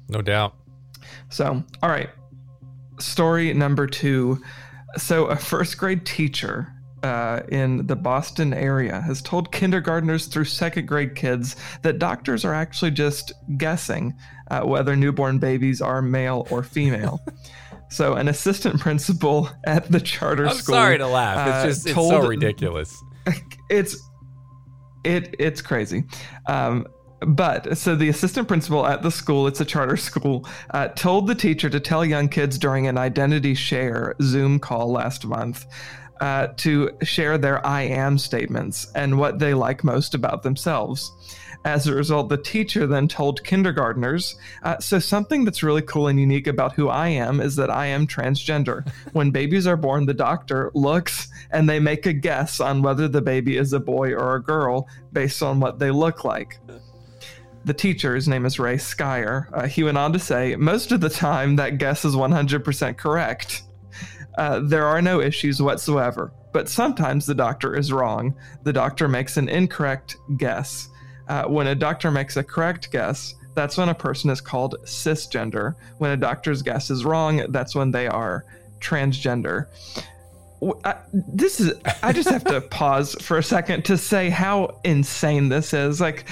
no 0.08 0.22
doubt. 0.22 0.54
So 1.30 1.62
all 1.82 1.90
right. 1.90 2.10
Story 2.98 3.52
number 3.54 3.86
two. 3.86 4.42
So 4.96 5.26
a 5.26 5.36
first 5.36 5.78
grade 5.78 6.04
teacher 6.04 6.72
uh, 7.02 7.42
in 7.48 7.86
the 7.86 7.96
Boston 7.96 8.52
area 8.52 9.00
has 9.00 9.22
told 9.22 9.52
kindergartners 9.52 10.26
through 10.26 10.44
second 10.44 10.86
grade 10.86 11.14
kids 11.14 11.56
that 11.82 11.98
doctors 11.98 12.44
are 12.44 12.54
actually 12.54 12.90
just 12.90 13.32
guessing 13.56 14.14
uh, 14.50 14.62
whether 14.62 14.96
newborn 14.96 15.38
babies 15.38 15.80
are 15.80 16.02
male 16.02 16.46
or 16.50 16.62
female. 16.62 17.20
so, 17.90 18.14
an 18.14 18.28
assistant 18.28 18.80
principal 18.80 19.48
at 19.66 19.90
the 19.90 20.00
charter 20.00 20.46
I'm 20.46 20.54
school. 20.56 20.74
sorry 20.74 20.98
to 20.98 21.06
laugh. 21.06 21.48
It's 21.48 21.56
uh, 21.56 21.66
just 21.66 21.86
it's 21.86 21.94
so 21.94 22.26
ridiculous. 22.26 22.96
It's 23.70 24.02
it 25.04 25.34
it's 25.38 25.60
crazy. 25.60 26.04
Um, 26.46 26.86
but 27.20 27.76
so 27.76 27.94
the 27.94 28.08
assistant 28.08 28.48
principal 28.48 28.86
at 28.86 29.02
the 29.02 29.10
school, 29.10 29.46
it's 29.46 29.60
a 29.60 29.64
charter 29.64 29.96
school, 29.96 30.46
uh, 30.70 30.88
told 30.88 31.26
the 31.26 31.34
teacher 31.34 31.68
to 31.68 31.80
tell 31.80 32.04
young 32.04 32.28
kids 32.28 32.58
during 32.58 32.86
an 32.86 32.96
identity 32.96 33.54
share 33.54 34.14
Zoom 34.22 34.58
call 34.58 34.90
last 34.90 35.26
month 35.26 35.66
uh, 36.20 36.48
to 36.58 36.90
share 37.02 37.38
their 37.38 37.64
I 37.66 37.82
am 37.82 38.18
statements 38.18 38.90
and 38.94 39.18
what 39.18 39.38
they 39.38 39.54
like 39.54 39.84
most 39.84 40.14
about 40.14 40.42
themselves. 40.42 41.12
As 41.64 41.86
a 41.86 41.94
result, 41.94 42.28
the 42.28 42.36
teacher 42.36 42.86
then 42.86 43.08
told 43.08 43.42
kindergartners 43.42 44.36
uh, 44.62 44.78
so, 44.78 44.98
something 44.98 45.44
that's 45.44 45.62
really 45.62 45.82
cool 45.82 46.06
and 46.06 46.18
unique 46.18 46.46
about 46.46 46.72
who 46.72 46.88
I 46.88 47.08
am 47.08 47.40
is 47.40 47.56
that 47.56 47.70
I 47.70 47.86
am 47.86 48.06
transgender. 48.06 48.88
when 49.12 49.30
babies 49.30 49.66
are 49.66 49.76
born, 49.76 50.06
the 50.06 50.14
doctor 50.14 50.70
looks 50.74 51.28
and 51.50 51.68
they 51.68 51.80
make 51.80 52.06
a 52.06 52.12
guess 52.12 52.60
on 52.60 52.82
whether 52.82 53.08
the 53.08 53.22
baby 53.22 53.56
is 53.56 53.72
a 53.72 53.80
boy 53.80 54.12
or 54.12 54.36
a 54.36 54.42
girl 54.42 54.88
based 55.12 55.42
on 55.42 55.58
what 55.58 55.78
they 55.78 55.90
look 55.90 56.24
like 56.24 56.58
the 57.68 57.74
teacher, 57.74 58.14
his 58.14 58.26
name 58.26 58.46
is 58.46 58.58
Ray 58.58 58.76
Skyer, 58.76 59.46
uh, 59.52 59.66
he 59.66 59.84
went 59.84 59.98
on 59.98 60.12
to 60.14 60.18
say, 60.18 60.56
most 60.56 60.90
of 60.90 61.00
the 61.00 61.10
time 61.10 61.56
that 61.56 61.78
guess 61.78 62.04
is 62.04 62.14
100% 62.14 62.96
correct. 62.96 63.62
Uh, 64.38 64.60
there 64.60 64.86
are 64.86 65.02
no 65.02 65.20
issues 65.20 65.60
whatsoever, 65.60 66.32
but 66.52 66.68
sometimes 66.68 67.26
the 67.26 67.34
doctor 67.34 67.74
is 67.74 67.92
wrong. 67.92 68.32
The 68.62 68.72
doctor 68.72 69.08
makes 69.08 69.36
an 69.36 69.48
incorrect 69.48 70.16
guess. 70.36 70.88
Uh, 71.26 71.44
when 71.46 71.66
a 71.66 71.74
doctor 71.74 72.12
makes 72.12 72.36
a 72.36 72.44
correct 72.44 72.92
guess, 72.92 73.34
that's 73.56 73.76
when 73.76 73.88
a 73.88 73.94
person 73.94 74.30
is 74.30 74.40
called 74.40 74.76
cisgender. 74.84 75.74
When 75.98 76.12
a 76.12 76.16
doctor's 76.16 76.62
guess 76.62 76.88
is 76.88 77.04
wrong, 77.04 77.46
that's 77.48 77.74
when 77.74 77.90
they 77.90 78.06
are 78.06 78.44
transgender. 78.78 79.66
I, 80.84 80.96
this 81.12 81.60
is 81.60 81.72
i 82.02 82.12
just 82.12 82.28
have 82.28 82.44
to 82.44 82.60
pause 82.70 83.14
for 83.20 83.38
a 83.38 83.42
second 83.42 83.84
to 83.84 83.96
say 83.96 84.28
how 84.28 84.80
insane 84.84 85.48
this 85.48 85.72
is. 85.72 86.00
Like 86.00 86.24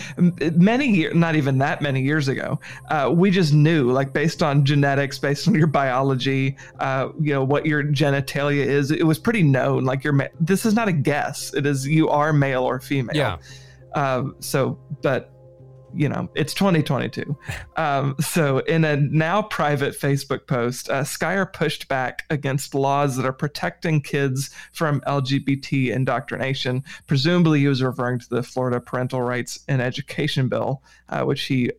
many 0.56 0.88
years 0.88 1.14
not 1.14 1.36
even 1.36 1.58
that 1.58 1.80
many 1.80 2.02
years 2.02 2.28
ago 2.28 2.58
uh, 2.90 3.10
we 3.14 3.30
just 3.30 3.52
knew 3.52 3.90
like 3.90 4.12
based 4.12 4.42
on 4.42 4.64
genetics 4.64 5.18
based 5.18 5.46
on 5.48 5.54
your 5.54 5.66
biology 5.66 6.56
uh, 6.80 7.08
you 7.20 7.32
know 7.32 7.44
what 7.44 7.66
your 7.66 7.84
genitalia 7.84 8.64
is 8.64 8.90
it 8.90 9.06
was 9.06 9.18
pretty 9.18 9.42
known 9.42 9.84
like 9.84 10.02
you're 10.02 10.16
this 10.40 10.66
is 10.66 10.74
not 10.74 10.88
a 10.88 10.92
guess. 10.92 11.52
It 11.54 11.66
is 11.66 11.86
you 11.86 12.08
are 12.08 12.32
male 12.32 12.62
or 12.62 12.80
female. 12.80 13.16
Yeah. 13.16 13.38
Uh, 13.94 14.24
so 14.40 14.78
but 15.02 15.32
you 15.96 16.08
know, 16.08 16.28
it's 16.34 16.54
2022. 16.54 17.36
Um, 17.76 18.16
so, 18.20 18.60
in 18.60 18.84
a 18.84 18.96
now 18.96 19.42
private 19.42 19.94
Facebook 19.94 20.46
post, 20.46 20.88
uh, 20.88 21.02
Skyer 21.02 21.52
pushed 21.52 21.88
back 21.88 22.24
against 22.30 22.74
laws 22.74 23.16
that 23.16 23.26
are 23.26 23.34
protecting 23.34 24.00
kids 24.00 24.50
from 24.72 25.02
LGBT 25.02 25.90
indoctrination. 25.90 26.82
Presumably, 27.06 27.60
he 27.60 27.68
was 27.68 27.82
referring 27.82 28.18
to 28.20 28.28
the 28.30 28.42
Florida 28.42 28.80
Parental 28.80 29.20
Rights 29.20 29.60
and 29.68 29.82
Education 29.82 30.48
Bill, 30.48 30.82
uh, 31.10 31.24
which 31.24 31.42
he 31.42 31.70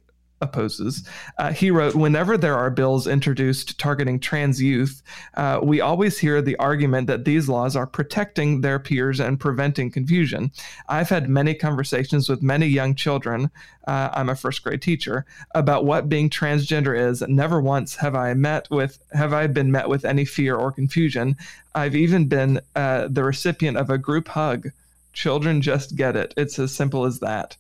opposes. 0.42 1.08
Uh, 1.38 1.52
he 1.52 1.72
wrote, 1.72 1.96
Whenever 1.96 2.38
there 2.38 2.56
are 2.56 2.70
bills 2.70 3.08
introduced 3.08 3.78
targeting 3.80 4.20
trans 4.20 4.62
youth, 4.62 5.02
uh, 5.36 5.60
we 5.64 5.82
always 5.82 6.18
hear 6.18 6.42
the 6.42 6.56
argument 6.58 7.08
that 7.08 7.26
these 7.26 7.50
laws 7.50 7.76
are 7.76 7.88
protecting 7.88 8.62
their 8.62 8.80
peers 8.80 9.20
and 9.20 9.40
preventing 9.40 9.92
confusion. 9.92 10.52
I've 10.88 11.10
had 11.10 11.30
many 11.30 11.54
conversations 11.54 12.30
with 12.30 12.42
many 12.42 12.68
young 12.68 12.96
children. 12.96 13.50
Uh, 13.88 14.10
I'm 14.14 14.30
a 14.30 14.36
first 14.36 14.64
grade 14.64 14.82
teacher 14.82 15.26
about 15.56 15.86
what 15.86 16.10
being 16.10 16.30
transgender 16.30 16.98
is. 16.98 17.22
Never 17.22 17.62
once 17.62 17.96
have 17.96 18.16
I 18.16 18.34
met 18.34 18.70
with 18.70 19.00
have 19.14 19.34
I 19.34 19.48
been 19.48 19.72
met 19.72 19.90
with 19.90 20.06
any 20.06 20.26
fear 20.26 20.56
or 20.56 20.72
confusion. 20.72 21.36
I've 21.74 21.96
even 21.96 22.28
been 22.28 22.60
uh, 22.76 23.08
the 23.10 23.24
recipient 23.24 23.78
of 23.78 23.90
a 23.90 23.98
group 23.98 24.28
hug. 24.28 24.72
Children 25.14 25.62
just 25.62 25.96
get 25.96 26.16
it. 26.16 26.34
It's 26.38 26.60
as 26.60 26.76
simple 26.76 27.06
as 27.06 27.20
that 27.22 27.56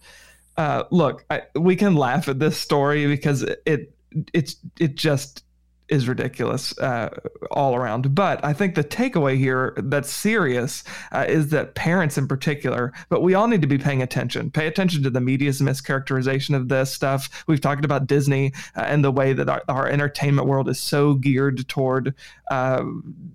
uh, 0.57 0.83
look, 0.91 1.25
I, 1.29 1.43
we 1.55 1.75
can 1.75 1.95
laugh 1.95 2.27
at 2.27 2.39
this 2.39 2.57
story 2.57 3.07
because 3.07 3.43
it 3.65 3.93
it's 4.33 4.55
it 4.79 4.95
just 4.95 5.43
is 5.89 6.07
ridiculous 6.07 6.77
uh, 6.79 7.09
all 7.51 7.75
around. 7.75 8.13
But 8.13 8.43
I 8.43 8.53
think 8.53 8.75
the 8.75 8.83
takeaway 8.83 9.37
here 9.37 9.73
that's 9.77 10.11
serious 10.11 10.83
uh, 11.11 11.25
is 11.27 11.49
that 11.49 11.75
parents 11.75 12.17
in 12.17 12.27
particular, 12.27 12.91
but 13.09 13.21
we 13.21 13.33
all 13.33 13.47
need 13.47 13.61
to 13.61 13.67
be 13.67 13.77
paying 13.77 14.01
attention. 14.01 14.51
Pay 14.51 14.67
attention 14.67 15.03
to 15.03 15.09
the 15.09 15.21
media's 15.21 15.61
mischaracterization 15.61 16.55
of 16.55 16.67
this 16.67 16.93
stuff. 16.93 17.43
We've 17.47 17.61
talked 17.61 17.85
about 17.85 18.07
Disney 18.07 18.53
uh, 18.75 18.81
and 18.81 19.03
the 19.03 19.11
way 19.11 19.33
that 19.33 19.47
our, 19.47 19.63
our, 19.69 19.87
entertainment 19.87 20.47
world 20.47 20.67
is 20.67 20.81
so 20.81 21.13
geared 21.13 21.67
toward 21.69 22.13
uh, 22.51 22.83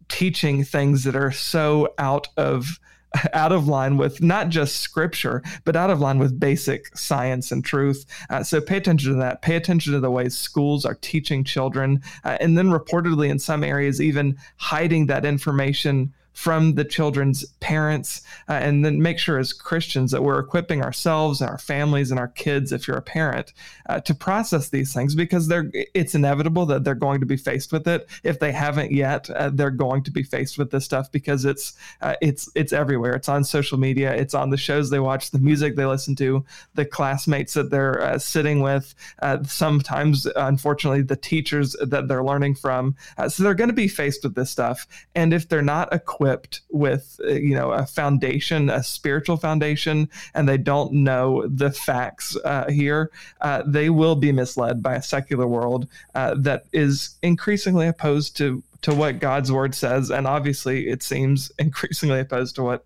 teaching 0.08 0.64
things 0.64 1.04
that 1.04 1.16
are 1.16 1.32
so 1.32 1.94
out 1.98 2.28
of 2.36 2.78
out 3.32 3.52
of 3.52 3.68
line 3.68 3.96
with 3.96 4.22
not 4.22 4.48
just 4.48 4.76
scripture, 4.76 5.42
but 5.64 5.76
out 5.76 5.90
of 5.90 6.00
line 6.00 6.18
with 6.18 6.38
basic 6.38 6.96
science 6.96 7.52
and 7.52 7.64
truth. 7.64 8.04
Uh, 8.30 8.42
so 8.42 8.60
pay 8.60 8.76
attention 8.76 9.12
to 9.12 9.18
that. 9.18 9.42
Pay 9.42 9.56
attention 9.56 9.92
to 9.92 10.00
the 10.00 10.10
ways 10.10 10.36
schools 10.36 10.84
are 10.84 10.94
teaching 10.94 11.44
children, 11.44 12.02
uh, 12.24 12.36
and 12.40 12.56
then 12.56 12.68
reportedly 12.68 13.28
in 13.28 13.38
some 13.38 13.64
areas, 13.64 14.00
even 14.00 14.36
hiding 14.56 15.06
that 15.06 15.24
information 15.24 16.12
from 16.32 16.74
the 16.74 16.84
children's 16.84 17.44
parents, 17.60 18.22
uh, 18.48 18.54
and 18.54 18.84
then 18.84 19.02
make 19.02 19.18
sure 19.18 19.38
as 19.38 19.52
Christians 19.52 20.10
that 20.10 20.22
we're 20.22 20.38
equipping 20.38 20.82
ourselves 20.82 21.40
and 21.40 21.50
our 21.50 21.58
families 21.58 22.10
and 22.10 22.18
our 22.18 22.28
kids, 22.28 22.72
if 22.72 22.88
you're 22.88 22.96
a 22.96 23.02
parent, 23.02 23.52
uh, 23.88 24.00
to 24.00 24.14
process 24.14 24.70
these 24.70 24.92
things 24.94 25.14
because 25.14 25.48
they're 25.48 25.70
it's 25.94 26.14
inevitable 26.14 26.66
that 26.66 26.84
they're 26.84 26.94
going 26.94 27.20
to 27.20 27.26
be 27.26 27.36
faced 27.36 27.72
with 27.72 27.86
it. 27.86 28.08
If 28.22 28.38
they 28.38 28.52
haven't 28.52 28.92
yet, 28.92 29.28
uh, 29.30 29.50
they're 29.52 29.70
going 29.70 30.02
to 30.04 30.10
be 30.10 30.22
faced 30.22 30.58
with 30.58 30.70
this 30.70 30.84
stuff 30.84 31.12
because 31.12 31.44
it's 31.44 31.74
uh, 32.00 32.14
it's 32.22 32.50
it's 32.54 32.72
everywhere. 32.72 33.14
It's 33.14 33.28
on 33.28 33.44
social 33.44 33.78
media. 33.78 34.14
It's 34.14 34.34
on 34.34 34.50
the 34.50 34.56
shows 34.56 34.90
they 34.90 35.00
watch, 35.00 35.30
the 35.30 35.38
music 35.38 35.76
they 35.76 35.86
listen 35.86 36.16
to, 36.16 36.44
the 36.74 36.84
classmates 36.84 37.54
that 37.54 37.70
they're 37.70 38.00
uh, 38.02 38.18
sitting 38.18 38.60
with. 38.60 38.94
Uh, 39.20 39.42
sometimes, 39.44 40.26
unfortunately, 40.36 41.02
the 41.02 41.16
teachers 41.16 41.76
that 41.82 42.08
they're 42.08 42.24
learning 42.24 42.54
from. 42.54 42.96
so 43.28 43.42
they're 43.42 43.54
going 43.54 43.68
to 43.68 43.74
be 43.74 43.88
faced 43.88 44.24
with 44.24 44.34
this 44.34 44.50
stuff, 44.50 44.86
and 45.14 45.34
if 45.34 45.48
they're 45.48 45.62
not 45.62 45.92
equipped 45.92 46.21
equipped 46.22 46.60
with 46.70 47.20
uh, 47.24 47.32
you 47.32 47.54
know 47.54 47.72
a 47.72 47.84
foundation 47.84 48.70
a 48.70 48.82
spiritual 48.82 49.36
foundation 49.36 50.08
and 50.34 50.48
they 50.48 50.56
don't 50.56 50.92
know 50.92 51.46
the 51.48 51.70
facts 51.70 52.36
uh, 52.44 52.68
here 52.70 53.10
uh, 53.40 53.62
they 53.66 53.90
will 53.90 54.14
be 54.14 54.30
misled 54.30 54.82
by 54.82 54.94
a 54.94 55.02
secular 55.02 55.46
world 55.46 55.88
uh, 56.14 56.34
that 56.36 56.64
is 56.72 57.16
increasingly 57.22 57.88
opposed 57.88 58.36
to 58.36 58.62
to 58.82 58.94
what 58.94 59.18
god's 59.18 59.50
word 59.50 59.74
says 59.74 60.10
and 60.10 60.26
obviously 60.26 60.88
it 60.88 61.02
seems 61.02 61.50
increasingly 61.58 62.20
opposed 62.20 62.54
to 62.54 62.62
what 62.62 62.84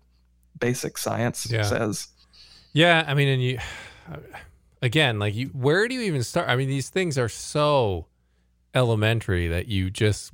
basic 0.59 0.97
science 0.97 1.49
yeah. 1.51 1.61
says 1.61 2.07
yeah 2.73 3.05
i 3.07 3.13
mean 3.13 3.27
and 3.27 3.43
you 3.43 3.59
again 4.81 5.19
like 5.19 5.35
you 5.35 5.47
where 5.49 5.87
do 5.87 5.93
you 5.95 6.01
even 6.01 6.23
start 6.23 6.49
i 6.49 6.55
mean 6.55 6.69
these 6.69 6.89
things 6.89 7.17
are 7.17 7.29
so 7.29 8.07
elementary 8.73 9.47
that 9.47 9.67
you 9.67 9.89
just 9.89 10.33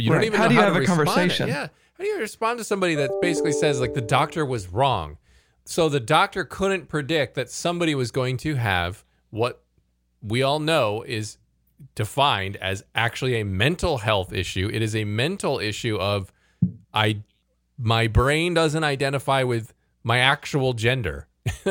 you 0.00 0.10
right. 0.10 0.18
don't 0.18 0.24
even 0.24 0.40
how 0.40 0.48
do 0.48 0.54
you 0.54 0.60
have 0.60 0.76
a 0.76 0.84
conversation 0.84 1.48
yeah 1.48 1.68
how 2.00 2.04
do 2.04 2.12
you 2.12 2.18
respond 2.18 2.56
to 2.56 2.64
somebody 2.64 2.94
that 2.94 3.10
basically 3.20 3.52
says 3.52 3.78
like 3.78 3.92
the 3.92 4.00
doctor 4.00 4.46
was 4.46 4.68
wrong? 4.68 5.18
So 5.66 5.90
the 5.90 6.00
doctor 6.00 6.46
couldn't 6.46 6.88
predict 6.88 7.34
that 7.34 7.50
somebody 7.50 7.94
was 7.94 8.10
going 8.10 8.38
to 8.38 8.54
have 8.54 9.04
what 9.28 9.62
we 10.22 10.42
all 10.42 10.60
know 10.60 11.02
is 11.02 11.36
defined 11.94 12.56
as 12.56 12.82
actually 12.94 13.38
a 13.38 13.44
mental 13.44 13.98
health 13.98 14.32
issue. 14.32 14.70
It 14.72 14.80
is 14.80 14.96
a 14.96 15.04
mental 15.04 15.58
issue 15.58 15.98
of 15.98 16.32
I 16.94 17.20
my 17.76 18.06
brain 18.06 18.54
doesn't 18.54 18.82
identify 18.82 19.42
with 19.42 19.74
my 20.02 20.20
actual 20.20 20.72
gender. 20.72 21.26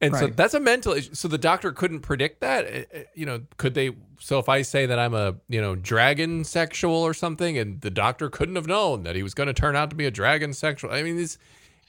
and 0.00 0.16
so 0.16 0.26
that's 0.28 0.54
a 0.54 0.60
mental 0.60 0.92
issue. 0.92 1.14
So 1.14 1.28
the 1.28 1.38
doctor 1.38 1.72
couldn't 1.72 2.00
predict 2.00 2.40
that. 2.40 2.66
Uh, 2.66 2.98
uh, 2.98 3.02
You 3.14 3.26
know, 3.26 3.42
could 3.56 3.74
they? 3.74 3.92
So 4.18 4.38
if 4.38 4.48
I 4.48 4.62
say 4.62 4.86
that 4.86 4.98
I'm 4.98 5.14
a 5.14 5.36
you 5.48 5.60
know 5.60 5.76
dragon 5.76 6.44
sexual 6.44 6.96
or 6.96 7.14
something, 7.14 7.56
and 7.56 7.80
the 7.80 7.90
doctor 7.90 8.28
couldn't 8.28 8.56
have 8.56 8.66
known 8.66 9.04
that 9.04 9.14
he 9.14 9.22
was 9.22 9.34
going 9.34 9.46
to 9.46 9.54
turn 9.54 9.76
out 9.76 9.90
to 9.90 9.96
be 9.96 10.06
a 10.06 10.10
dragon 10.10 10.52
sexual. 10.52 10.90
I 10.90 11.02
mean, 11.02 11.18
it's 11.18 11.38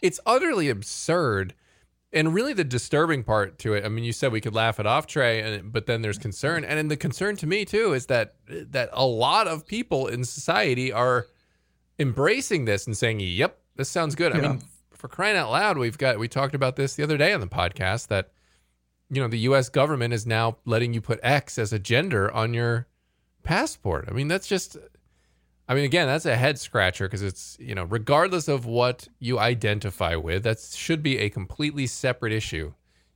it's 0.02 0.20
utterly 0.26 0.70
absurd. 0.70 1.54
And 2.14 2.34
really, 2.34 2.54
the 2.54 2.64
disturbing 2.64 3.24
part 3.24 3.60
to 3.60 3.74
it. 3.74 3.84
I 3.84 3.90
mean, 3.90 4.06
you 4.06 4.14
said 4.14 4.32
we 4.32 4.40
could 4.40 4.56
laugh 4.56 4.80
it 4.80 4.86
off, 4.86 5.08
Tré, 5.08 5.44
and 5.44 5.74
but 5.74 5.88
then 5.88 6.02
there's 6.02 6.18
concern, 6.18 6.64
and 6.64 6.78
then 6.78 6.88
the 6.88 6.96
concern 6.96 7.36
to 7.38 7.48
me 7.48 7.66
too 7.66 7.92
is 7.94 8.06
that 8.06 8.36
that 8.48 8.90
a 8.94 9.06
lot 9.06 9.48
of 9.48 9.68
people 9.68 10.08
in 10.08 10.24
society 10.24 10.92
are 10.94 11.28
embracing 12.00 12.64
this 12.64 12.88
and 12.88 12.96
saying, 12.96 13.20
"Yep, 13.20 13.60
this 13.76 13.90
sounds 13.90 14.16
good." 14.16 14.32
I 14.32 14.40
mean, 14.40 14.62
for 14.98 15.08
crying 15.08 15.38
out 15.38 15.52
loud, 15.52 15.78
we've 15.78 15.98
got 15.98 16.20
we 16.20 16.28
talked 16.28 16.56
about 16.56 16.76
this 16.76 16.96
the 16.96 17.04
other 17.04 17.18
day 17.18 17.34
on 17.34 17.42
the 17.42 17.48
podcast 17.48 18.08
that 18.08 18.32
you 19.10 19.22
know 19.22 19.28
the 19.28 19.40
U.S. 19.40 19.70
government 19.70 20.14
is 20.14 20.26
now 20.26 20.58
letting 20.66 20.94
you 20.94 21.02
put 21.02 21.20
X 21.24 21.58
as 21.58 21.72
a 21.72 21.80
gender 21.80 22.32
on 22.32 22.54
your 22.54 22.88
passport. 23.44 24.06
I 24.08 24.14
mean, 24.14 24.28
that's 24.28 24.48
just. 24.48 24.78
I 25.70 25.76
mean, 25.76 25.84
again, 25.84 26.08
that's 26.08 26.26
a 26.26 26.38
head 26.38 26.58
scratcher 26.58 27.08
because 27.08 27.22
it's 27.22 27.58
you 27.60 27.76
know, 27.76 27.84
regardless 27.84 28.48
of 28.48 28.66
what 28.66 29.10
you 29.20 29.38
identify 29.38 30.16
with, 30.16 30.44
that 30.44 30.60
should 30.60 31.04
be 31.04 31.18
a 31.18 31.30
completely 31.30 31.88
separate 31.88 32.32
issue. 32.32 32.74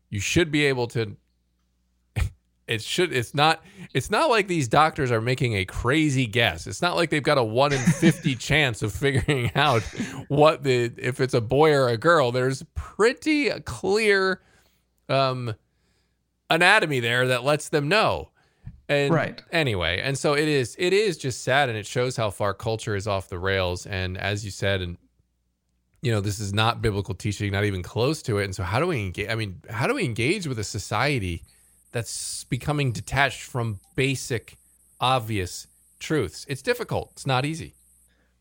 You 0.09 0.19
should 0.19 0.51
be 0.51 0.65
able 0.65 0.87
to. 0.87 1.15
It 2.67 2.81
should. 2.81 3.11
It's 3.11 3.33
not. 3.33 3.63
It's 3.93 4.09
not 4.09 4.29
like 4.29 4.47
these 4.47 4.67
doctors 4.67 5.11
are 5.11 5.19
making 5.19 5.55
a 5.55 5.65
crazy 5.65 6.25
guess. 6.25 6.67
It's 6.67 6.81
not 6.81 6.95
like 6.95 7.09
they've 7.09 7.21
got 7.21 7.37
a 7.37 7.43
one 7.43 7.73
in 7.73 7.79
fifty 7.79 8.35
chance 8.49 8.81
of 8.81 8.93
figuring 8.93 9.51
out 9.55 9.81
what 10.29 10.63
the 10.63 10.93
if 10.97 11.19
it's 11.19 11.33
a 11.33 11.41
boy 11.41 11.73
or 11.73 11.89
a 11.89 11.97
girl. 11.97 12.31
There's 12.31 12.63
pretty 12.75 13.49
clear 13.61 14.41
um, 15.09 15.53
anatomy 16.49 16.99
there 16.99 17.27
that 17.27 17.43
lets 17.43 17.69
them 17.69 17.87
know. 17.89 18.29
And 18.87 19.13
Right. 19.13 19.41
anyway, 19.51 20.01
and 20.01 20.17
so 20.17 20.33
it 20.33 20.47
is. 20.47 20.75
It 20.77 20.93
is 20.93 21.17
just 21.17 21.43
sad, 21.43 21.69
and 21.69 21.77
it 21.77 21.85
shows 21.85 22.15
how 22.17 22.29
far 22.29 22.53
culture 22.53 22.95
is 22.95 23.07
off 23.07 23.29
the 23.29 23.39
rails. 23.39 23.85
And 23.85 24.17
as 24.17 24.43
you 24.45 24.51
said, 24.51 24.81
and 24.81 24.97
you 26.01 26.11
know, 26.11 26.19
this 26.21 26.39
is 26.39 26.53
not 26.53 26.81
biblical 26.81 27.15
teaching, 27.15 27.51
not 27.51 27.63
even 27.63 27.83
close 27.83 28.21
to 28.23 28.39
it. 28.39 28.45
And 28.45 28.55
so, 28.55 28.63
how 28.63 28.79
do 28.79 28.87
we 28.87 28.99
engage? 28.99 29.29
I 29.29 29.35
mean, 29.35 29.61
how 29.69 29.87
do 29.87 29.93
we 29.93 30.03
engage 30.03 30.47
with 30.47 30.59
a 30.59 30.63
society 30.63 31.43
that's 31.91 32.43
becoming 32.45 32.91
detached 32.91 33.43
from 33.43 33.79
basic, 33.95 34.57
obvious 34.99 35.67
truths? 35.99 36.45
It's 36.49 36.61
difficult. 36.61 37.11
It's 37.13 37.27
not 37.27 37.45
easy. 37.45 37.75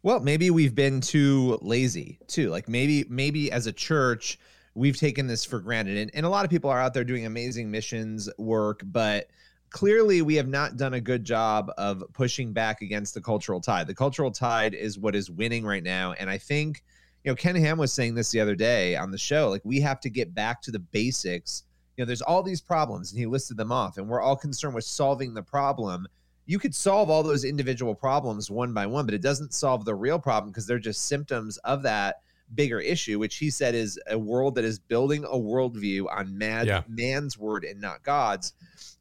Well, 0.02 0.20
maybe 0.20 0.50
we've 0.50 0.74
been 0.74 1.00
too 1.00 1.58
lazy 1.60 2.18
too. 2.26 2.48
Like 2.48 2.68
maybe 2.68 3.04
maybe 3.08 3.52
as 3.52 3.66
a 3.66 3.72
church 3.72 4.38
we've 4.74 4.96
taken 4.96 5.26
this 5.26 5.44
for 5.44 5.60
granted. 5.60 5.96
And, 5.98 6.10
and 6.14 6.24
a 6.24 6.28
lot 6.28 6.44
of 6.44 6.50
people 6.50 6.70
are 6.70 6.80
out 6.80 6.94
there 6.94 7.04
doing 7.04 7.26
amazing 7.26 7.70
missions 7.70 8.28
work, 8.38 8.82
but 8.84 9.28
clearly 9.70 10.22
we 10.22 10.36
have 10.36 10.48
not 10.48 10.76
done 10.76 10.94
a 10.94 11.00
good 11.00 11.24
job 11.24 11.70
of 11.78 12.02
pushing 12.12 12.52
back 12.52 12.82
against 12.82 13.14
the 13.14 13.20
cultural 13.20 13.60
tide. 13.60 13.86
The 13.86 13.94
cultural 13.94 14.30
tide 14.30 14.74
is 14.74 14.98
what 14.98 15.14
is 15.14 15.30
winning 15.30 15.64
right 15.64 15.82
now. 15.82 16.12
And 16.12 16.30
I 16.30 16.38
think, 16.38 16.82
you 17.24 17.30
know, 17.30 17.36
Ken 17.36 17.56
Ham 17.56 17.78
was 17.78 17.92
saying 17.92 18.14
this 18.14 18.30
the 18.30 18.40
other 18.40 18.54
day 18.54 18.96
on 18.96 19.10
the 19.10 19.18
show. 19.18 19.48
Like 19.48 19.62
we 19.64 19.80
have 19.80 20.00
to 20.00 20.10
get 20.10 20.34
back 20.34 20.62
to 20.62 20.70
the 20.70 20.78
basics. 20.78 21.64
You 22.00 22.06
know, 22.06 22.08
there's 22.08 22.22
all 22.22 22.42
these 22.42 22.62
problems, 22.62 23.12
and 23.12 23.18
he 23.18 23.26
listed 23.26 23.58
them 23.58 23.70
off, 23.70 23.98
and 23.98 24.08
we're 24.08 24.22
all 24.22 24.34
concerned 24.34 24.74
with 24.74 24.84
solving 24.84 25.34
the 25.34 25.42
problem 25.42 26.08
you 26.46 26.58
could 26.58 26.74
solve 26.74 27.10
all 27.10 27.22
those 27.22 27.44
individual 27.44 27.94
problems 27.94 28.50
one 28.50 28.72
by 28.72 28.86
one, 28.86 29.04
but 29.04 29.14
it 29.14 29.20
doesn't 29.20 29.52
solve 29.52 29.84
the 29.84 29.94
real 29.94 30.18
problem 30.18 30.50
because 30.50 30.66
they're 30.66 30.78
just 30.78 31.04
symptoms 31.06 31.58
of 31.58 31.82
that 31.82 32.22
bigger 32.54 32.80
issue, 32.80 33.18
which 33.18 33.36
he 33.36 33.50
said 33.50 33.74
is 33.74 34.00
a 34.08 34.18
world 34.18 34.54
that 34.54 34.64
is 34.64 34.78
building 34.78 35.24
a 35.24 35.36
worldview 35.36 36.06
on 36.10 36.38
mad, 36.38 36.66
Yeah. 36.66 36.82
man's 36.88 37.36
word 37.36 37.64
and 37.64 37.82
not 37.82 38.02
God's. 38.02 38.54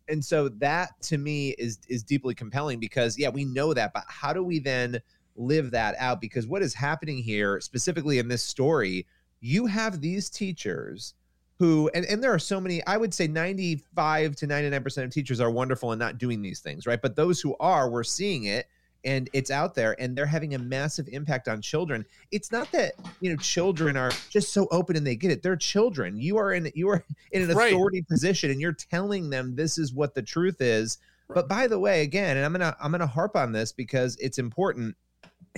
And 0.09 0.23
so 0.23 0.49
that 0.49 0.89
to 1.03 1.17
me 1.17 1.51
is 1.57 1.79
is 1.87 2.03
deeply 2.03 2.35
compelling 2.35 2.81
because 2.81 3.17
yeah, 3.17 3.29
we 3.29 3.45
know 3.45 3.73
that, 3.73 3.93
but 3.93 4.03
how 4.09 4.33
do 4.33 4.43
we 4.43 4.59
then 4.59 4.99
live 5.37 5.71
that 5.71 5.95
out? 5.99 6.19
Because 6.19 6.45
what 6.45 6.61
is 6.61 6.73
happening 6.73 7.23
here, 7.23 7.61
specifically 7.61 8.19
in 8.19 8.27
this 8.27 8.43
story, 8.43 9.07
you 9.39 9.65
have 9.67 10.01
these 10.01 10.29
teachers 10.29 11.13
who 11.59 11.89
and, 11.93 12.05
and 12.05 12.23
there 12.23 12.33
are 12.33 12.39
so 12.39 12.59
many 12.59 12.83
i 12.87 12.95
would 12.97 13.13
say 13.13 13.27
95 13.27 14.35
to 14.37 14.47
99% 14.47 15.03
of 15.03 15.11
teachers 15.11 15.39
are 15.41 15.51
wonderful 15.51 15.91
and 15.91 15.99
not 15.99 16.17
doing 16.17 16.41
these 16.41 16.61
things 16.61 16.87
right? 16.87 17.01
But 17.01 17.15
those 17.15 17.41
who 17.41 17.55
are 17.59 17.89
we're 17.89 18.03
seeing 18.03 18.45
it 18.45 18.67
and 19.05 19.29
it's 19.33 19.51
out 19.51 19.75
there 19.75 19.95
and 20.01 20.17
they're 20.17 20.25
having 20.25 20.55
a 20.55 20.59
massive 20.59 21.07
impact 21.11 21.47
on 21.47 21.61
children. 21.61 22.05
It's 22.31 22.51
not 22.51 22.71
that 22.71 22.93
you 23.19 23.29
know 23.29 23.37
children 23.37 23.95
are 23.97 24.11
just 24.29 24.53
so 24.53 24.67
open 24.71 24.95
and 24.95 25.05
they 25.05 25.15
get 25.15 25.31
it. 25.31 25.43
They're 25.43 25.55
children. 25.57 26.17
You 26.17 26.37
are 26.37 26.53
in 26.53 26.71
you 26.75 26.89
are 26.89 27.05
in 27.31 27.41
an 27.41 27.55
Right. 27.55 27.71
authority 27.73 28.01
position 28.09 28.51
and 28.51 28.59
you're 28.61 28.71
telling 28.73 29.29
them 29.29 29.55
this 29.55 29.77
is 29.77 29.93
what 29.93 30.15
the 30.15 30.21
truth 30.21 30.61
is. 30.61 30.97
But 31.33 31.47
by 31.47 31.67
the 31.67 31.79
way 31.79 32.01
again 32.01 32.37
and 32.37 32.45
i'm 32.45 32.51
gonna 32.53 32.75
i'm 32.81 32.91
gonna 32.91 33.05
harp 33.07 33.35
on 33.35 33.51
this 33.51 33.71
because 33.71 34.15
it's 34.17 34.39
important 34.39 34.95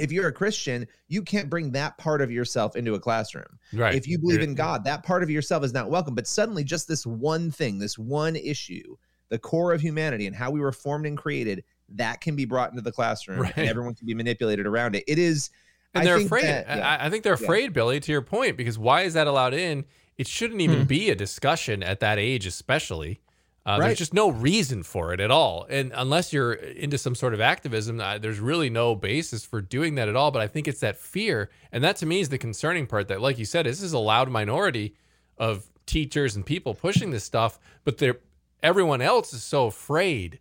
if 0.01 0.11
you're 0.11 0.27
a 0.27 0.33
christian 0.33 0.85
you 1.07 1.21
can't 1.21 1.49
bring 1.49 1.71
that 1.71 1.97
part 1.97 2.21
of 2.21 2.31
yourself 2.31 2.75
into 2.75 2.95
a 2.95 2.99
classroom 2.99 3.59
Right. 3.73 3.95
if 3.95 4.07
you 4.07 4.17
believe 4.19 4.41
in 4.41 4.53
God, 4.55 4.83
that 4.85 5.03
part 5.03 5.23
of 5.23 5.29
yourself 5.29 5.63
is 5.63 5.71
not 5.73 5.89
welcome. 5.89 6.13
But 6.15 6.27
suddenly, 6.27 6.63
just 6.65 6.87
this 6.87 7.05
one 7.05 7.51
thing, 7.51 7.79
this 7.79 7.97
one 7.97 8.35
issue, 8.35 8.97
the 9.29 9.39
core 9.39 9.71
of 9.71 9.79
humanity 9.79 10.27
and 10.27 10.35
how 10.35 10.51
we 10.51 10.59
were 10.59 10.73
formed 10.73 11.05
and 11.05 11.17
created, 11.17 11.63
that 11.89 12.19
can 12.19 12.35
be 12.35 12.43
brought 12.45 12.69
into 12.71 12.81
the 12.81 12.91
classroom 12.91 13.39
Right. 13.39 13.53
and 13.55 13.69
everyone 13.69 13.95
can 13.95 14.05
be 14.07 14.13
manipulated 14.13 14.65
around 14.65 14.95
it. 14.95 15.03
It 15.07 15.17
is. 15.19 15.49
and 15.93 16.01
I 16.01 16.05
they're 16.05 16.17
think 16.17 16.27
afraid. 16.27 16.43
that- 16.45 16.67
yeah. 16.67 16.87
I, 17.01 17.05
I 17.05 17.09
think 17.09 17.23
they're 17.23 17.37
Yeah. 17.39 17.43
afraid, 17.45 17.73
Billy. 17.73 17.99
To 18.01 18.11
your 18.11 18.21
point, 18.21 18.57
because 18.57 18.77
why 18.77 19.01
is 19.03 19.13
that 19.13 19.27
allowed 19.27 19.53
in? 19.53 19.85
It 20.17 20.27
shouldn't 20.27 20.59
even 20.61 20.79
Hmm. 20.81 20.85
be 20.87 21.09
a 21.09 21.15
discussion 21.15 21.81
at 21.83 21.99
that 22.01 22.17
age, 22.19 22.45
especially. 22.45 23.19
Uh, 23.63 23.77
Right. 23.79 23.87
There's 23.87 23.99
just 23.99 24.13
no 24.13 24.29
reason 24.31 24.81
for 24.81 25.13
it 25.13 25.19
at 25.19 25.29
all, 25.29 25.67
and 25.69 25.91
unless 25.95 26.33
you're 26.33 26.53
into 26.53 26.97
some 26.97 27.13
sort 27.13 27.33
of 27.35 27.41
activism, 27.41 27.99
uh, 27.99 28.17
there's 28.17 28.39
really 28.39 28.69
no 28.71 28.95
basis 28.95 29.45
for 29.45 29.61
doing 29.61 29.95
that 29.95 30.09
at 30.09 30.15
all. 30.15 30.31
But 30.31 30.41
I 30.41 30.47
think 30.47 30.67
it's 30.67 30.79
that 30.79 30.97
fear, 30.97 31.49
and 31.71 31.83
that 31.83 31.95
to 31.97 32.05
me 32.07 32.21
is 32.21 32.29
the 32.29 32.39
concerning 32.39 32.87
part. 32.87 33.07
That, 33.07 33.21
like 33.21 33.37
you 33.37 33.45
said, 33.45 33.67
this 33.67 33.81
is 33.83 33.93
a 33.93 33.99
loud 33.99 34.29
minority 34.29 34.95
of 35.37 35.67
teachers 35.85 36.35
and 36.35 36.43
people 36.45 36.73
pushing 36.73 37.11
this 37.11 37.23
stuff, 37.23 37.59
but 37.83 37.97
they're 37.99 38.17
everyone 38.63 39.01
else 39.01 39.31
is 39.33 39.43
so 39.43 39.67
afraid 39.67 40.39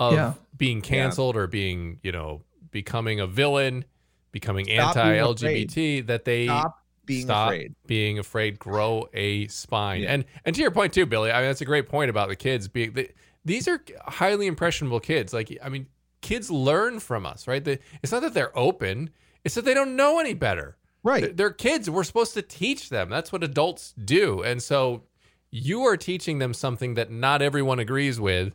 of 0.00 0.14
Yeah. 0.14 0.34
being 0.56 0.80
canceled 0.82 1.36
or 1.36 1.46
being, 1.46 1.98
you 2.02 2.12
know, 2.12 2.42
becoming 2.70 3.20
a 3.20 3.26
villain, 3.26 3.84
becoming 4.30 4.68
anti-LGBT 4.70 6.06
that 6.06 6.24
they 6.24 6.46
Stop 6.46 6.81
being 7.14 7.26
stop 7.26 7.48
afraid. 7.48 7.74
being 7.86 8.18
afraid, 8.18 8.58
grow 8.58 9.08
a 9.14 9.46
spine. 9.48 10.02
Yeah. 10.02 10.14
And 10.14 10.24
and 10.44 10.54
to 10.56 10.62
your 10.62 10.70
point 10.70 10.92
too, 10.92 11.06
Billy, 11.06 11.30
I 11.30 11.40
mean 11.40 11.48
that's 11.50 11.60
a 11.60 11.64
great 11.66 11.88
point 11.88 12.10
about 12.10 12.28
the 12.28 12.36
kids 12.36 12.68
being 12.68 12.92
they, 12.92 13.12
these 13.44 13.66
are 13.68 13.80
highly 14.06 14.46
impressionable 14.46 15.00
kids. 15.00 15.32
Like 15.32 15.56
I 15.62 15.68
mean, 15.68 15.86
kids 16.20 16.50
learn 16.50 17.00
from 17.00 17.26
us, 17.26 17.46
right? 17.48 17.62
They, 17.64 17.78
it's 18.02 18.12
not 18.12 18.22
that 18.22 18.34
they're 18.34 18.56
open; 18.56 19.10
it's 19.44 19.54
that 19.56 19.64
they 19.64 19.74
don't 19.74 19.96
know 19.96 20.18
any 20.18 20.34
better. 20.34 20.76
They're, 21.04 21.12
Right. 21.12 21.36
they're 21.36 21.50
kids. 21.50 21.90
We're 21.90 22.04
supposed 22.04 22.34
to 22.34 22.42
teach 22.42 22.88
them. 22.88 23.10
That's 23.10 23.32
what 23.32 23.42
adults 23.42 23.92
do. 24.04 24.42
And 24.44 24.62
so 24.62 25.02
you 25.50 25.82
are 25.82 25.96
teaching 25.96 26.38
them 26.38 26.54
something 26.54 26.94
that 26.94 27.10
not 27.10 27.42
everyone 27.42 27.80
agrees 27.80 28.20
with. 28.20 28.54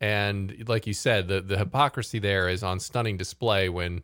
And 0.00 0.64
like 0.68 0.86
you 0.86 0.92
said, 0.92 1.28
the 1.28 1.40
the 1.40 1.56
hypocrisy 1.56 2.18
there 2.18 2.48
is 2.48 2.62
on 2.62 2.78
stunning 2.78 3.16
display 3.16 3.68
when 3.70 4.02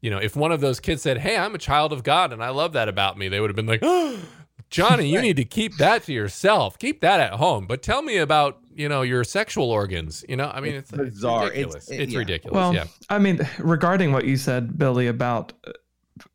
you 0.00 0.10
know, 0.10 0.18
if 0.18 0.36
one 0.36 0.52
of 0.52 0.60
those 0.60 0.80
kids 0.80 1.02
said, 1.02 1.18
"Hey, 1.18 1.36
I'm 1.36 1.54
a 1.54 1.58
child 1.58 1.92
of 1.92 2.02
God 2.02 2.32
and 2.32 2.42
I 2.42 2.50
love 2.50 2.72
that 2.74 2.88
about 2.88 3.16
me," 3.18 3.28
they 3.28 3.40
would 3.40 3.50
have 3.50 3.56
been 3.56 3.66
like, 3.66 3.80
oh, 3.82 4.18
"Johnny, 4.70 5.08
you 5.08 5.20
need 5.28 5.36
to 5.36 5.44
keep 5.44 5.76
that 5.78 6.04
to 6.04 6.12
yourself. 6.12 6.78
Keep 6.78 7.00
that 7.00 7.20
at 7.20 7.34
home. 7.34 7.66
But 7.66 7.82
tell 7.82 8.02
me 8.02 8.18
about, 8.18 8.58
you 8.74 8.88
know, 8.88 9.02
your 9.02 9.24
sexual 9.24 9.70
organs." 9.70 10.24
You 10.28 10.36
know, 10.36 10.50
I 10.52 10.60
mean, 10.60 10.74
it's, 10.74 10.90
It's 10.92 11.00
it's 11.00 11.10
bizarre. 11.16 11.46
It's- 11.46 11.54
ridiculous. 11.56 11.88
It's, 11.90 12.00
it- 12.02 12.08
yeah. 12.10 12.18
ridiculous. 12.18 12.54
Well, 12.54 12.74
yeah. 12.74 12.84
I 13.08 13.18
mean, 13.18 13.40
regarding 13.58 14.12
what 14.12 14.24
you 14.24 14.36
said, 14.36 14.78
Billy, 14.78 15.06
about 15.06 15.52
uh, 15.66 15.72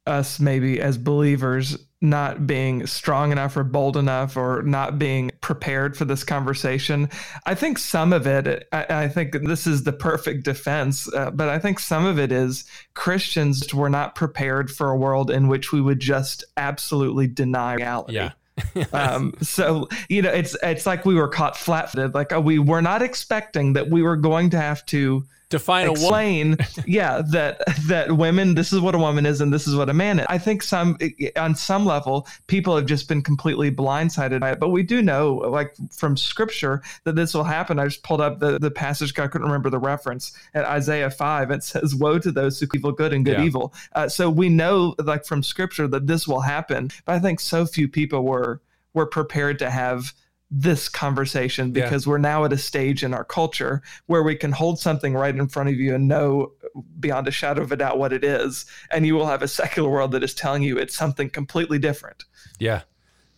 us 0.05 0.39
maybe 0.39 0.79
as 0.79 0.97
believers 0.97 1.77
not 2.01 2.47
being 2.47 2.87
strong 2.87 3.31
enough 3.31 3.55
or 3.55 3.63
bold 3.63 3.95
enough 3.95 4.35
or 4.35 4.63
not 4.63 4.97
being 4.97 5.31
prepared 5.39 5.95
for 5.95 6.05
this 6.05 6.23
conversation, 6.23 7.09
I 7.45 7.53
think 7.53 7.77
some 7.77 8.11
of 8.11 8.25
it, 8.25 8.67
I, 8.71 8.85
I 8.89 9.07
think 9.07 9.33
this 9.33 9.67
is 9.67 9.83
the 9.83 9.93
perfect 9.93 10.43
defense, 10.43 11.11
uh, 11.13 11.29
but 11.29 11.47
I 11.47 11.59
think 11.59 11.79
some 11.79 12.05
of 12.05 12.17
it 12.17 12.31
is 12.31 12.65
Christians 12.95 13.71
were 13.73 13.89
not 13.89 14.15
prepared 14.15 14.71
for 14.71 14.89
a 14.89 14.97
world 14.97 15.29
in 15.29 15.47
which 15.47 15.71
we 15.71 15.79
would 15.79 15.99
just 15.99 16.43
absolutely 16.57 17.27
deny 17.27 17.75
reality. 17.75 18.13
Yeah. 18.13 18.31
um, 18.93 19.33
so 19.41 19.87
you 20.09 20.21
know 20.21 20.29
it's 20.29 20.55
it's 20.61 20.85
like 20.85 21.05
we 21.05 21.15
were 21.15 21.29
caught 21.29 21.57
flat-footed. 21.57 22.13
Like 22.13 22.33
uh, 22.33 22.41
we 22.41 22.59
were 22.59 22.81
not 22.81 23.01
expecting 23.01 23.73
that 23.73 23.89
we 23.89 24.01
were 24.01 24.17
going 24.17 24.49
to 24.51 24.59
have 24.59 24.85
to 24.87 25.25
define 25.51 25.85
a 25.85 25.91
woman. 25.93 26.53
explain 26.53 26.57
yeah 26.87 27.21
that 27.29 27.61
that 27.87 28.11
women 28.13 28.55
this 28.55 28.73
is 28.73 28.79
what 28.79 28.95
a 28.95 28.97
woman 28.97 29.25
is 29.27 29.39
and 29.41 29.53
this 29.53 29.67
is 29.67 29.75
what 29.75 29.89
a 29.89 29.93
man 29.93 30.19
is. 30.19 30.25
I 30.29 30.39
think 30.39 30.63
some 30.63 30.97
on 31.35 31.53
some 31.53 31.85
level 31.85 32.27
people 32.47 32.75
have 32.75 32.87
just 32.87 33.07
been 33.07 33.21
completely 33.21 33.69
blindsided 33.69 34.39
by 34.39 34.51
it. 34.53 34.59
But 34.59 34.69
we 34.69 34.81
do 34.81 35.01
know 35.03 35.35
like 35.35 35.75
from 35.91 36.17
scripture 36.17 36.81
that 37.03 37.15
this 37.15 37.33
will 37.35 37.43
happen. 37.43 37.77
I 37.77 37.85
just 37.85 38.01
pulled 38.03 38.21
up 38.21 38.39
the, 38.39 38.57
the 38.57 38.71
passage 38.71 39.17
i 39.19 39.27
couldn't 39.27 39.45
remember 39.45 39.69
the 39.69 39.77
reference 39.79 40.33
at 40.55 40.65
isaiah 40.65 41.11
5 41.11 41.51
it 41.51 41.63
says 41.63 41.93
woe 41.93 42.17
to 42.19 42.31
those 42.31 42.59
who 42.59 42.67
evil 42.73 42.91
good 42.91 43.13
and 43.13 43.23
good 43.25 43.37
Yeah. 43.37 43.43
evil. 43.45 43.73
Uh, 43.93 44.07
so 44.09 44.29
we 44.29 44.49
know 44.49 44.95
like 45.03 45.25
from 45.25 45.43
scripture 45.43 45.87
that 45.89 46.07
this 46.07 46.27
will 46.27 46.41
happen. 46.41 46.89
But 47.05 47.13
i 47.15 47.19
think 47.19 47.39
so 47.39 47.65
few 47.65 47.87
people 47.87 48.23
were 48.23 48.61
were 48.93 49.05
prepared 49.05 49.59
to 49.59 49.69
have 49.69 50.13
this 50.53 50.89
conversation 50.89 51.73
Yeah. 51.73 51.83
because 51.85 52.05
we're 52.05 52.17
now 52.17 52.43
at 52.43 52.51
a 52.51 52.57
stage 52.57 53.03
in 53.03 53.13
our 53.13 53.23
culture 53.23 53.81
where 54.07 54.21
we 54.21 54.35
can 54.35 54.51
hold 54.51 54.79
something 54.79 55.13
right 55.13 55.33
in 55.33 55.47
front 55.47 55.69
of 55.69 55.75
you 55.75 55.95
and 55.95 56.09
know 56.09 56.51
beyond 56.99 57.27
a 57.27 57.31
shadow 57.31 57.61
of 57.61 57.71
a 57.71 57.77
doubt 57.77 57.97
what 57.97 58.11
it 58.11 58.23
is 58.25 58.65
and 58.91 59.05
you 59.05 59.15
will 59.15 59.27
have 59.27 59.41
a 59.41 59.47
secular 59.47 59.89
world 59.89 60.11
that 60.11 60.23
is 60.23 60.33
telling 60.33 60.61
you 60.61 60.77
it's 60.77 60.95
something 60.95 61.29
completely 61.29 61.79
different 61.79 62.25
Yeah. 62.59 62.81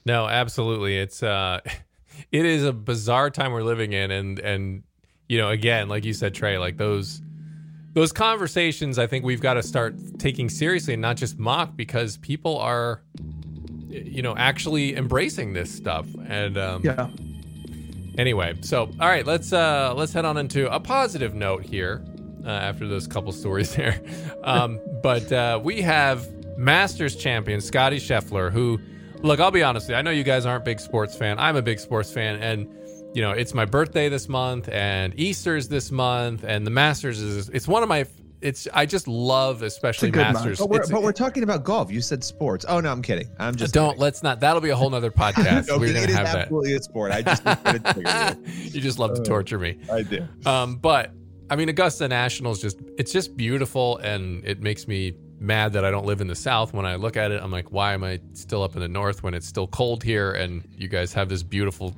No, 0.06 0.28
absolutely. 0.28 0.98
It's 0.98 1.22
uh 1.24 1.62
it 2.32 2.46
is 2.46 2.64
a 2.66 2.74
bizarre 2.74 3.30
time 3.30 3.52
we're 3.52 3.64
living 3.64 3.94
in 3.94 4.10
and 4.12 4.40
and 4.40 4.84
you 5.30 5.38
know, 5.38 5.50
again, 5.50 5.88
like 5.88 6.04
you 6.06 6.14
said 6.14 6.34
Tré, 6.34 6.60
like 6.60 6.78
those 6.78 7.22
those 7.94 8.12
conversations 8.12 8.98
I 8.98 9.06
think 9.08 9.24
we've 9.24 9.40
got 9.40 9.54
to 9.54 9.62
start 9.64 9.96
taking 10.20 10.50
seriously 10.50 10.94
and 10.94 11.02
not 11.02 11.16
just 11.16 11.38
mock 11.38 11.76
because 11.78 12.18
people 12.18 12.58
are 12.58 13.02
you 13.94 14.22
know, 14.22 14.36
actually 14.36 14.96
embracing 14.96 15.54
this 15.54 15.74
stuff. 15.74 16.08
And 16.28 16.58
um 16.58 16.82
yeah 16.84 17.10
anyway, 18.18 18.56
so 18.62 18.84
all 19.00 19.08
right, 19.08 19.26
let's 19.26 19.54
uh 19.54 19.94
let's 19.96 20.14
head 20.14 20.26
on 20.26 20.38
into 20.38 20.74
a 20.74 20.80
positive 20.80 21.34
note 21.34 21.64
here 21.64 22.04
uh, 22.46 22.50
after 22.50 22.88
those 22.88 23.08
couple 23.08 23.32
stories 23.32 23.76
there. 23.76 24.02
Um, 24.44 24.80
but 25.02 25.32
uh, 25.32 25.60
we 25.64 25.82
have 25.82 26.28
Masters 26.58 27.16
champion 27.16 27.62
Scotty 27.62 27.98
Scheffler, 27.98 28.52
who 28.52 28.80
look, 29.22 29.40
I'll 29.40 29.52
be 29.52 29.64
honest 29.64 29.86
with 29.86 29.92
you, 29.92 29.96
I 29.96 30.02
know 30.02 30.12
you 30.12 30.24
guys 30.24 30.46
aren't 30.46 30.66
big 30.66 30.80
sports 30.80 31.16
fan. 31.16 31.40
I'm 31.40 31.56
a 31.56 31.62
big 31.62 31.80
sports 31.80 32.12
fan, 32.12 32.42
and 32.42 32.68
you 33.16 33.22
know 33.22 33.32
it's 33.32 33.54
my 33.54 33.66
birthday 33.66 34.10
this 34.10 34.28
month, 34.28 34.70
and 34.70 35.18
Easter's 35.20 35.68
this 35.68 35.92
month, 35.92 36.44
and 36.44 36.66
the 36.66 36.72
Masters 36.72 37.20
is 37.20 37.50
it's 37.50 37.68
one 37.68 37.84
of 37.84 37.90
my. 37.90 38.06
It's 38.44 38.68
I 38.74 38.86
just 38.86 39.08
love 39.08 39.62
especially. 39.62 40.12
Masters. 40.12 40.60
But 40.60 40.70
we're, 40.70 40.88
but 40.88 41.02
we're 41.02 41.14
talking 41.14 41.44
about 41.44 41.64
golf. 41.64 41.90
You 41.90 42.02
said 42.02 42.24
sports. 42.24 42.66
Oh 42.68 42.82
no, 42.82 42.92
I'm 42.92 43.02
kidding. 43.02 43.30
I'm 43.40 43.56
just 43.56 43.74
don't 43.74 43.92
kidding. 43.92 44.02
let's 44.02 44.22
not. 44.22 44.42
That'll 44.42 44.62
be 44.62 44.70
a 44.70 44.76
whole 44.76 44.90
nother 44.90 45.12
podcast. 45.24 45.70
No, 45.70 45.78
We're 45.78 45.94
gonna 45.94 46.14
have 46.14 46.26
that. 46.26 46.36
absolutely 46.36 46.76
a 46.76 46.82
sport. 46.82 47.12
I 47.14 47.22
just 47.22 48.36
you 48.76 48.82
just 48.82 49.00
love 49.00 49.16
to 49.16 49.24
torture 49.24 49.58
me. 49.58 49.80
I 49.90 50.04
do. 50.04 50.28
Um, 50.46 50.76
but 50.76 51.12
I 51.50 51.56
mean, 51.56 51.70
Augusta 51.70 52.08
National 52.08 52.52
is 52.52 52.60
just 52.60 52.80
it's 52.98 53.14
just 53.14 53.38
beautiful, 53.38 53.98
and 54.00 54.44
it 54.46 54.62
makes 54.62 54.88
me 54.90 55.14
mad 55.40 55.74
that 55.74 55.86
I 55.86 55.92
don't 55.92 56.06
live 56.06 56.20
in 56.20 56.28
the 56.28 56.36
South. 56.36 56.74
When 56.74 56.86
I 56.86 56.96
look 56.96 57.16
at 57.16 57.32
it, 57.32 57.42
I'm 57.42 57.52
like, 57.52 57.72
why 57.72 57.94
am 57.94 58.04
I 58.04 58.20
still 58.34 58.62
up 58.62 58.76
in 58.76 58.82
the 58.82 58.88
North 58.90 59.24
when 59.24 59.34
it's 59.34 59.48
still 59.48 59.68
cold 59.68 60.04
here, 60.04 60.34
and 60.34 60.68
you 60.78 60.90
guys 60.90 61.14
have 61.14 61.30
this 61.30 61.44
beautiful 61.44 61.96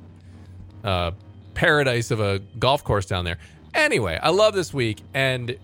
uh, 0.84 1.10
paradise 1.54 2.12
of 2.12 2.20
a 2.20 2.38
golf 2.60 2.84
course 2.84 3.06
down 3.06 3.24
there. 3.24 3.38
Anyway, 3.74 4.18
I 4.22 4.30
love 4.30 4.54
this 4.54 4.72
week, 4.72 5.02
and 5.12 5.56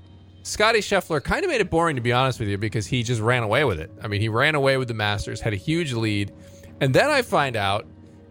Scotty 0.42 0.80
Scheffler 0.80 1.22
kind 1.22 1.44
of 1.44 1.50
made 1.50 1.60
it 1.60 1.70
boring 1.70 1.96
to 1.96 2.02
be 2.02 2.12
honest 2.12 2.40
with 2.40 2.48
you 2.48 2.58
because 2.58 2.86
he 2.86 3.02
just 3.02 3.20
ran 3.20 3.42
away 3.42 3.64
with 3.64 3.78
it. 3.78 3.90
I 4.02 4.08
mean, 4.08 4.20
he 4.20 4.28
ran 4.28 4.54
away 4.54 4.76
with 4.76 4.88
the 4.88 4.94
Masters, 4.94 5.40
had 5.40 5.52
a 5.52 5.56
huge 5.56 5.92
lead, 5.92 6.32
and 6.80 6.92
then 6.92 7.10
I 7.10 7.22
find 7.22 7.56
out 7.56 7.86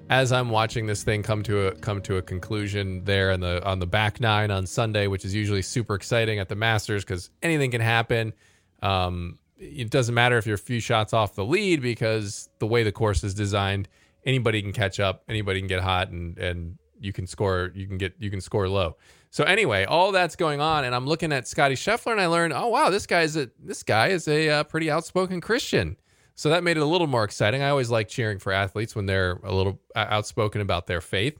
as 0.10 0.34
I'm 0.34 0.50
watching 0.50 0.88
this 0.88 1.04
thing 1.04 1.24
come 1.24 1.42
to 1.44 1.68
a 1.68 1.76
come 1.76 2.02
to 2.02 2.18
a 2.18 2.22
conclusion 2.22 3.04
there 3.06 3.32
on 3.32 3.40
the 3.40 3.66
on 3.66 3.80
the 3.80 3.88
back 3.88 4.20
nine 4.20 4.52
on 4.52 4.68
Sunday, 4.68 5.08
which 5.08 5.24
is 5.24 5.34
usually 5.34 5.62
super 5.62 5.96
exciting 5.96 6.38
at 6.38 6.50
the 6.50 6.56
Masters 6.56 7.06
because 7.06 7.30
anything 7.42 7.72
can 7.72 7.82
happen. 7.82 8.34
Um, 8.82 9.40
it 9.58 9.90
doesn't 9.90 10.14
matter 10.14 10.38
if 10.38 10.46
you're 10.46 10.56
a 10.56 10.60
few 10.60 10.82
shots 10.82 11.14
off 11.14 11.36
the 11.36 11.46
lead 11.46 11.82
because 11.82 12.50
the 12.60 12.68
way 12.68 12.84
the 12.84 12.92
course 12.92 13.24
is 13.24 13.34
designed, 13.34 13.88
anybody 14.26 14.62
can 14.62 14.74
catch 14.74 15.00
up, 15.00 15.24
anybody 15.30 15.62
can 15.62 15.68
get 15.68 15.82
hot, 15.82 16.10
and 16.10 16.38
and 16.38 16.78
you 17.00 17.14
can 17.14 17.26
score. 17.26 17.72
You 17.74 17.88
can 17.88 17.98
get 17.98 18.14
you 18.20 18.30
can 18.30 18.42
score 18.42 18.68
low. 18.68 18.98
So 19.32 19.46
anyway, 19.46 19.86
all 19.86 20.12
that's 20.12 20.36
going 20.36 20.60
on, 20.60 20.84
and 20.84 20.94
I'm 20.94 21.08
looking 21.08 21.32
at 21.32 21.48
Scotty 21.48 21.76
Scheffler, 21.76 22.12
and 22.12 22.20
I 22.20 22.28
learned, 22.28 22.52
oh 22.54 22.68
wow, 22.68 22.90
this 22.90 23.08
guy's 23.08 23.38
a 23.38 23.50
this 23.58 23.82
guy 23.82 24.08
is 24.08 24.28
a 24.28 24.50
uh, 24.50 24.64
pretty 24.66 24.92
outspoken 24.92 25.40
Christian. 25.40 25.96
So 26.36 26.50
that 26.50 26.64
made 26.64 26.76
it 26.76 26.82
a 26.82 26.86
little 26.86 27.08
more 27.08 27.24
exciting. 27.24 27.62
I 27.62 27.70
always 27.70 27.90
like 27.90 28.08
cheering 28.10 28.40
for 28.40 28.52
athletes 28.52 28.96
when 28.96 29.06
they're 29.06 29.40
a 29.44 29.54
little 29.54 29.80
uh, 29.96 30.06
outspoken 30.10 30.60
about 30.60 30.88
their 30.88 31.00
faith. 31.00 31.40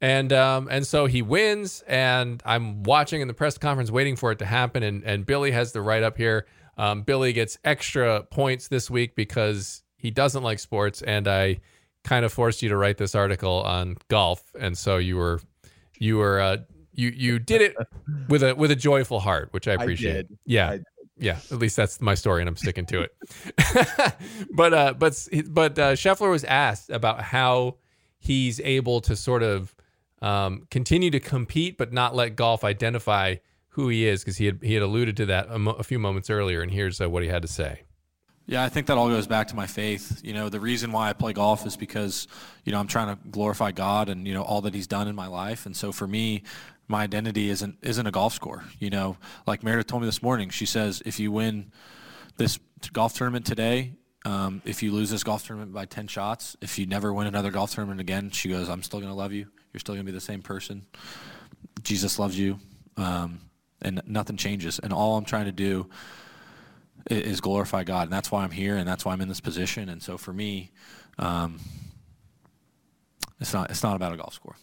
And 0.00 0.32
um, 0.32 0.68
and 0.70 0.86
so 0.86 1.04
he 1.06 1.20
wins, 1.20 1.82
and 1.86 2.42
I'm 2.46 2.82
watching 2.84 3.20
in 3.20 3.28
the 3.28 3.34
press 3.34 3.58
conference, 3.58 3.90
waiting 3.90 4.16
for 4.16 4.32
it 4.32 4.38
to 4.38 4.46
happen. 4.46 4.82
And 4.82 5.04
and 5.04 5.26
Billy 5.26 5.50
has 5.50 5.72
the 5.72 5.82
write 5.82 6.02
up 6.02 6.16
here. 6.16 6.46
Um, 6.78 7.02
Billy 7.02 7.32
gets 7.34 7.58
extra 7.64 8.22
points 8.22 8.68
this 8.68 8.88
week 8.88 9.16
because 9.16 9.82
he 9.98 10.10
doesn't 10.10 10.42
like 10.42 10.60
sports, 10.60 11.02
and 11.02 11.28
I 11.28 11.58
kind 12.04 12.24
of 12.24 12.32
forced 12.32 12.62
you 12.62 12.68
to 12.70 12.76
write 12.76 12.96
this 12.96 13.14
article 13.14 13.62
on 13.62 13.96
golf, 14.06 14.44
and 14.58 14.78
so 14.78 14.96
you 14.96 15.16
were 15.16 15.40
you 15.98 16.16
were 16.16 16.40
uh, 16.40 16.58
you 16.98 17.12
you 17.14 17.38
did 17.38 17.62
it 17.62 17.76
with 18.28 18.42
a 18.42 18.54
with 18.56 18.72
a 18.72 18.76
joyful 18.76 19.20
heart, 19.20 19.48
which 19.52 19.68
I 19.68 19.74
appreciate. 19.74 20.28
did. 20.28 20.38
Yeah, 20.44 20.68
I 20.68 20.76
did. 20.78 20.86
yeah. 21.16 21.38
At 21.52 21.58
least 21.58 21.76
that's 21.76 22.00
my 22.00 22.16
story, 22.16 22.42
and 22.42 22.48
I'm 22.48 22.56
sticking 22.56 22.86
to 22.86 23.02
it. 23.02 23.14
but 24.52 24.74
uh, 24.74 24.94
but 24.94 25.28
but 25.46 25.78
uh, 25.78 25.92
Scheffler 25.92 26.28
was 26.28 26.42
asked 26.42 26.90
about 26.90 27.22
how 27.22 27.76
he's 28.18 28.60
able 28.60 29.00
to 29.02 29.14
sort 29.14 29.44
of 29.44 29.74
um, 30.20 30.66
continue 30.72 31.10
to 31.10 31.20
compete, 31.20 31.78
but 31.78 31.92
not 31.92 32.16
let 32.16 32.34
golf 32.34 32.64
identify 32.64 33.36
who 33.68 33.88
he 33.88 34.04
is, 34.04 34.24
because 34.24 34.38
he 34.38 34.46
had 34.46 34.58
he 34.60 34.74
had 34.74 34.82
alluded 34.82 35.16
to 35.18 35.26
that 35.26 35.46
a, 35.50 35.58
mo- 35.58 35.72
a 35.78 35.84
few 35.84 36.00
moments 36.00 36.28
earlier, 36.28 36.62
and 36.62 36.72
here's 36.72 37.00
uh, 37.00 37.08
what 37.08 37.22
he 37.22 37.28
had 37.28 37.42
to 37.42 37.48
say. 37.48 37.82
Yeah, 38.48 38.64
I 38.64 38.70
think 38.70 38.86
that 38.86 38.96
all 38.96 39.08
goes 39.08 39.26
back 39.26 39.48
to 39.48 39.54
my 39.54 39.66
faith. 39.66 40.22
You 40.24 40.32
know, 40.32 40.48
the 40.48 40.58
reason 40.58 40.90
why 40.90 41.10
I 41.10 41.12
play 41.12 41.34
golf 41.34 41.66
is 41.66 41.76
because, 41.76 42.26
you 42.64 42.72
know, 42.72 42.80
I'm 42.80 42.86
trying 42.86 43.14
to 43.14 43.28
glorify 43.28 43.72
God 43.72 44.08
and, 44.08 44.26
you 44.26 44.32
know, 44.32 44.40
all 44.40 44.62
that 44.62 44.72
he's 44.72 44.86
done 44.86 45.06
in 45.06 45.14
my 45.14 45.26
life. 45.26 45.66
And 45.66 45.76
so 45.76 45.92
for 45.92 46.06
me, 46.06 46.44
my 46.88 47.02
identity 47.02 47.50
isn't 47.50 47.78
isn't 47.82 48.06
a 48.06 48.10
golf 48.10 48.32
score. 48.32 48.64
You 48.78 48.90
know, 48.90 49.16
like 49.46 49.62
Meredith 49.62 49.86
told 49.86 50.02
me 50.02 50.08
this 50.08 50.22
morning, 50.22 50.50
she 50.50 50.66
says 50.66 51.02
if 51.06 51.20
you 51.20 51.30
win 51.30 51.70
this 52.36 52.58
golf 52.92 53.14
tournament 53.14 53.46
today, 53.46 53.92
um, 54.24 54.62
if 54.64 54.82
you 54.82 54.92
lose 54.92 55.10
this 55.10 55.22
golf 55.22 55.46
tournament 55.46 55.72
by 55.72 55.84
10 55.84 56.06
shots, 56.06 56.56
if 56.60 56.78
you 56.78 56.86
never 56.86 57.12
win 57.12 57.26
another 57.26 57.50
golf 57.50 57.72
tournament 57.74 58.00
again, 58.00 58.30
she 58.30 58.48
goes, 58.48 58.68
I'm 58.68 58.82
still 58.82 59.00
to 59.00 59.12
love 59.12 59.32
you. 59.32 59.46
You're 59.72 59.80
still 59.80 59.96
to 59.96 60.02
be 60.02 60.12
the 60.12 60.20
same 60.20 60.42
person. 60.42 60.86
Jesus 61.82 62.18
loves 62.18 62.38
you. 62.38 62.58
Um, 62.96 63.40
and 63.82 64.02
nothing 64.06 64.36
changes. 64.36 64.78
And 64.78 64.92
all 64.92 65.16
I'm 65.16 65.24
trying 65.24 65.46
to 65.46 65.52
do 65.52 65.88
is 67.10 67.40
glorify 67.40 67.84
God, 67.84 68.04
and 68.04 68.12
that's 68.12 68.30
why 68.30 68.44
I'm 68.44 68.50
here, 68.50 68.76
and 68.76 68.86
that's 68.86 69.04
why 69.04 69.12
I'm 69.12 69.20
in 69.20 69.28
this 69.28 69.40
position. 69.40 69.88
And 69.88 70.02
so 70.02 70.18
for 70.18 70.32
me, 70.32 70.72
um, 71.18 71.60
it's 73.40 73.52
not 73.52 73.70
it's 73.70 73.82
not 73.82 73.96
about 73.96 74.12
a 74.12 74.16
golf 74.16 74.34
score. 74.34 74.56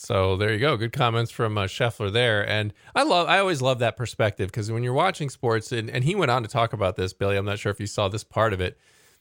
So 0.00 0.34
there 0.38 0.50
you 0.50 0.58
go. 0.58 0.78
Good 0.78 0.94
comments 0.94 1.30
from 1.30 1.58
uh, 1.58 1.64
Scheffler 1.64 2.10
there, 2.10 2.48
and 2.48 2.72
I 2.94 3.02
love. 3.02 3.28
I 3.28 3.38
always 3.38 3.60
love 3.60 3.80
that 3.80 3.98
perspective 3.98 4.48
because 4.48 4.72
when 4.72 4.82
you're 4.82 4.94
watching 4.94 5.28
sports, 5.28 5.72
and, 5.72 5.90
and 5.90 6.04
he 6.04 6.14
went 6.14 6.30
on 6.30 6.42
to 6.42 6.48
talk 6.48 6.72
about 6.72 6.96
this, 6.96 7.12
Billy. 7.12 7.36
I'm 7.36 7.44
not 7.44 7.58
sure 7.58 7.70
if 7.70 7.78
you 7.78 7.86
saw 7.86 8.08
this 8.08 8.24
part 8.24 8.54
of 8.54 8.62
it, 8.62 8.78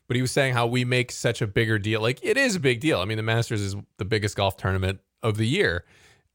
but 0.07 0.15
he 0.15 0.21
was 0.21 0.31
saying 0.31 0.53
how 0.53 0.67
we 0.67 0.85
make 0.85 1.11
such 1.11 1.41
a 1.41 1.47
bigger 1.47 1.79
deal. 1.79 2.01
Like 2.01 2.19
it 2.23 2.37
is 2.37 2.55
a 2.55 2.61
big 2.61 2.79
deal. 2.79 3.01
I 3.01 3.05
mean, 3.05 3.17
the 3.17 3.23
Masters 3.23 3.59
is 3.59 3.75
the 3.97 4.05
biggest 4.05 4.37
golf 4.37 4.55
tournament 4.55 5.01
of 5.21 5.35
the 5.35 5.45
year, 5.45 5.83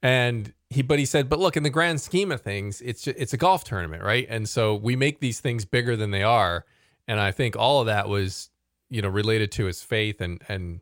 and 0.03 0.53
he. 0.69 0.83
But 0.83 0.99
he 0.99 1.07
said, 1.07 1.31
but 1.31 1.39
look, 1.39 1.57
in 1.57 1.63
the 1.63 1.71
grand 1.71 2.03
scheme 2.03 2.31
of 2.31 2.43
things, 2.43 2.83
it's 2.83 3.01
ju- 3.01 3.15
it's 3.17 3.33
a 3.33 3.39
golf 3.39 3.65
tournament, 3.65 4.03
right? 4.03 4.27
And 4.29 4.47
so 4.47 4.75
we 4.75 4.95
make 4.95 5.21
these 5.21 5.41
things 5.41 5.65
bigger 5.65 5.97
than 5.97 6.11
they 6.11 6.23
are, 6.23 6.67
and 7.09 7.19
I 7.19 7.31
think 7.31 7.57
all 7.57 7.81
of 7.81 7.87
that 7.87 8.11
was, 8.11 8.51
you 8.91 9.01
know, 9.01 9.09
related 9.09 9.51
to 9.53 9.65
his 9.65 9.83
faith 9.83 10.21
and 10.21 10.43
and 10.49 10.81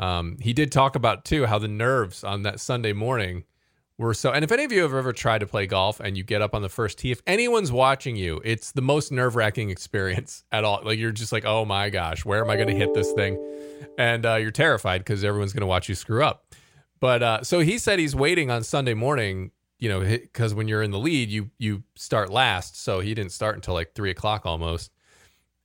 um, 0.00 0.36
he 0.40 0.52
did 0.52 0.70
talk 0.70 0.96
about 0.96 1.24
too 1.24 1.46
how 1.46 1.58
the 1.58 1.68
nerves 1.68 2.22
on 2.22 2.42
that 2.42 2.60
Sunday 2.60 2.92
morning 2.92 3.44
were 3.98 4.14
so. 4.14 4.30
And 4.30 4.44
if 4.44 4.52
any 4.52 4.64
of 4.64 4.72
you 4.72 4.82
have 4.82 4.94
ever 4.94 5.12
tried 5.12 5.40
to 5.40 5.46
play 5.46 5.66
golf 5.66 6.00
and 6.00 6.16
you 6.16 6.22
get 6.22 6.40
up 6.40 6.54
on 6.54 6.62
the 6.62 6.68
first 6.68 6.98
tee, 6.98 7.10
if 7.10 7.20
anyone's 7.26 7.72
watching 7.72 8.16
you, 8.16 8.40
it's 8.44 8.72
the 8.72 8.80
most 8.80 9.10
nerve 9.10 9.36
wracking 9.36 9.70
experience 9.78 10.44
at 10.52 10.64
all. 10.64 10.80
Like 10.84 10.98
you're 10.98 11.12
just 11.12 11.32
like, 11.32 11.44
oh 11.44 11.64
my 11.64 11.90
gosh, 11.90 12.24
where 12.24 12.42
am 12.42 12.50
I 12.50 12.56
going 12.56 12.68
to 12.68 12.74
hit 12.74 12.94
this 12.94 13.12
thing? 13.12 13.38
And 13.98 14.24
uh, 14.24 14.36
you're 14.36 14.50
terrified 14.50 14.98
because 14.98 15.24
everyone's 15.24 15.52
going 15.52 15.62
to 15.62 15.66
watch 15.66 15.88
you 15.88 15.94
screw 15.94 16.24
up. 16.24 16.54
But 17.00 17.22
uh, 17.22 17.42
so 17.42 17.60
he 17.60 17.78
said 17.78 17.98
he's 17.98 18.14
waiting 18.14 18.50
on 18.50 18.62
Sunday 18.62 18.94
morning. 18.94 19.52
You 19.80 19.88
know, 19.88 20.00
because 20.00 20.54
when 20.54 20.66
you're 20.66 20.82
in 20.82 20.90
the 20.90 20.98
lead, 20.98 21.28
you 21.28 21.50
you 21.56 21.84
start 21.94 22.30
last. 22.30 22.82
So 22.82 22.98
he 22.98 23.14
didn't 23.14 23.30
start 23.30 23.54
until 23.54 23.74
like 23.74 23.94
three 23.94 24.10
o'clock 24.10 24.44
almost. 24.44 24.90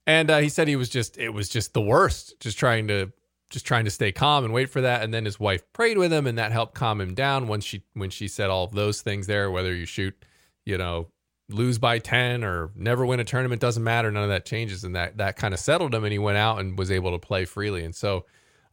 And 0.05 0.29
uh, 0.29 0.37
he 0.37 0.49
said 0.49 0.67
he 0.67 0.75
was 0.75 0.89
just 0.89 1.17
it 1.17 1.29
was 1.29 1.49
just 1.49 1.73
the 1.73 1.81
worst, 1.81 2.39
just 2.39 2.59
trying 2.59 2.87
to 2.89 3.11
just 3.53 3.67
trying 3.67 3.85
to 3.85 3.91
stay 3.91 4.11
calm 4.11 4.43
and 4.43 4.53
wait 4.53 4.69
for 4.69 4.81
that. 4.81 5.03
And 5.03 5.13
then 5.13 5.25
his 5.25 5.39
wife 5.39 5.63
prayed 5.73 5.97
with 5.97 6.11
him, 6.11 6.25
and 6.25 6.37
that 6.39 6.51
helped 6.51 6.73
calm 6.73 6.99
him 6.99 7.13
down. 7.13 7.47
When 7.47 7.61
she 7.61 7.83
when 7.93 8.09
she 8.09 8.27
said 8.27 8.49
all 8.49 8.67
those 8.67 9.01
things 9.01 9.27
there, 9.27 9.49
whether 9.51 9.73
you 9.73 9.85
shoot, 9.85 10.25
you 10.65 10.77
know, 10.77 11.07
lose 11.49 11.77
by 11.77 11.99
ten 11.99 12.43
or 12.43 12.71
never 12.75 13.05
win 13.05 13.19
a 13.19 13.23
tournament 13.23 13.61
doesn't 13.61 13.83
matter. 13.83 14.11
None 14.11 14.23
of 14.23 14.29
that 14.29 14.45
changes, 14.45 14.83
and 14.83 14.95
that 14.95 15.17
that 15.17 15.37
kind 15.37 15.53
of 15.53 15.59
settled 15.59 15.93
him, 15.93 16.03
and 16.03 16.11
he 16.11 16.19
went 16.19 16.37
out 16.37 16.59
and 16.59 16.77
was 16.77 16.91
able 16.91 17.11
to 17.11 17.19
play 17.19 17.45
freely. 17.45 17.85
And 17.85 17.95
so, 17.95 18.25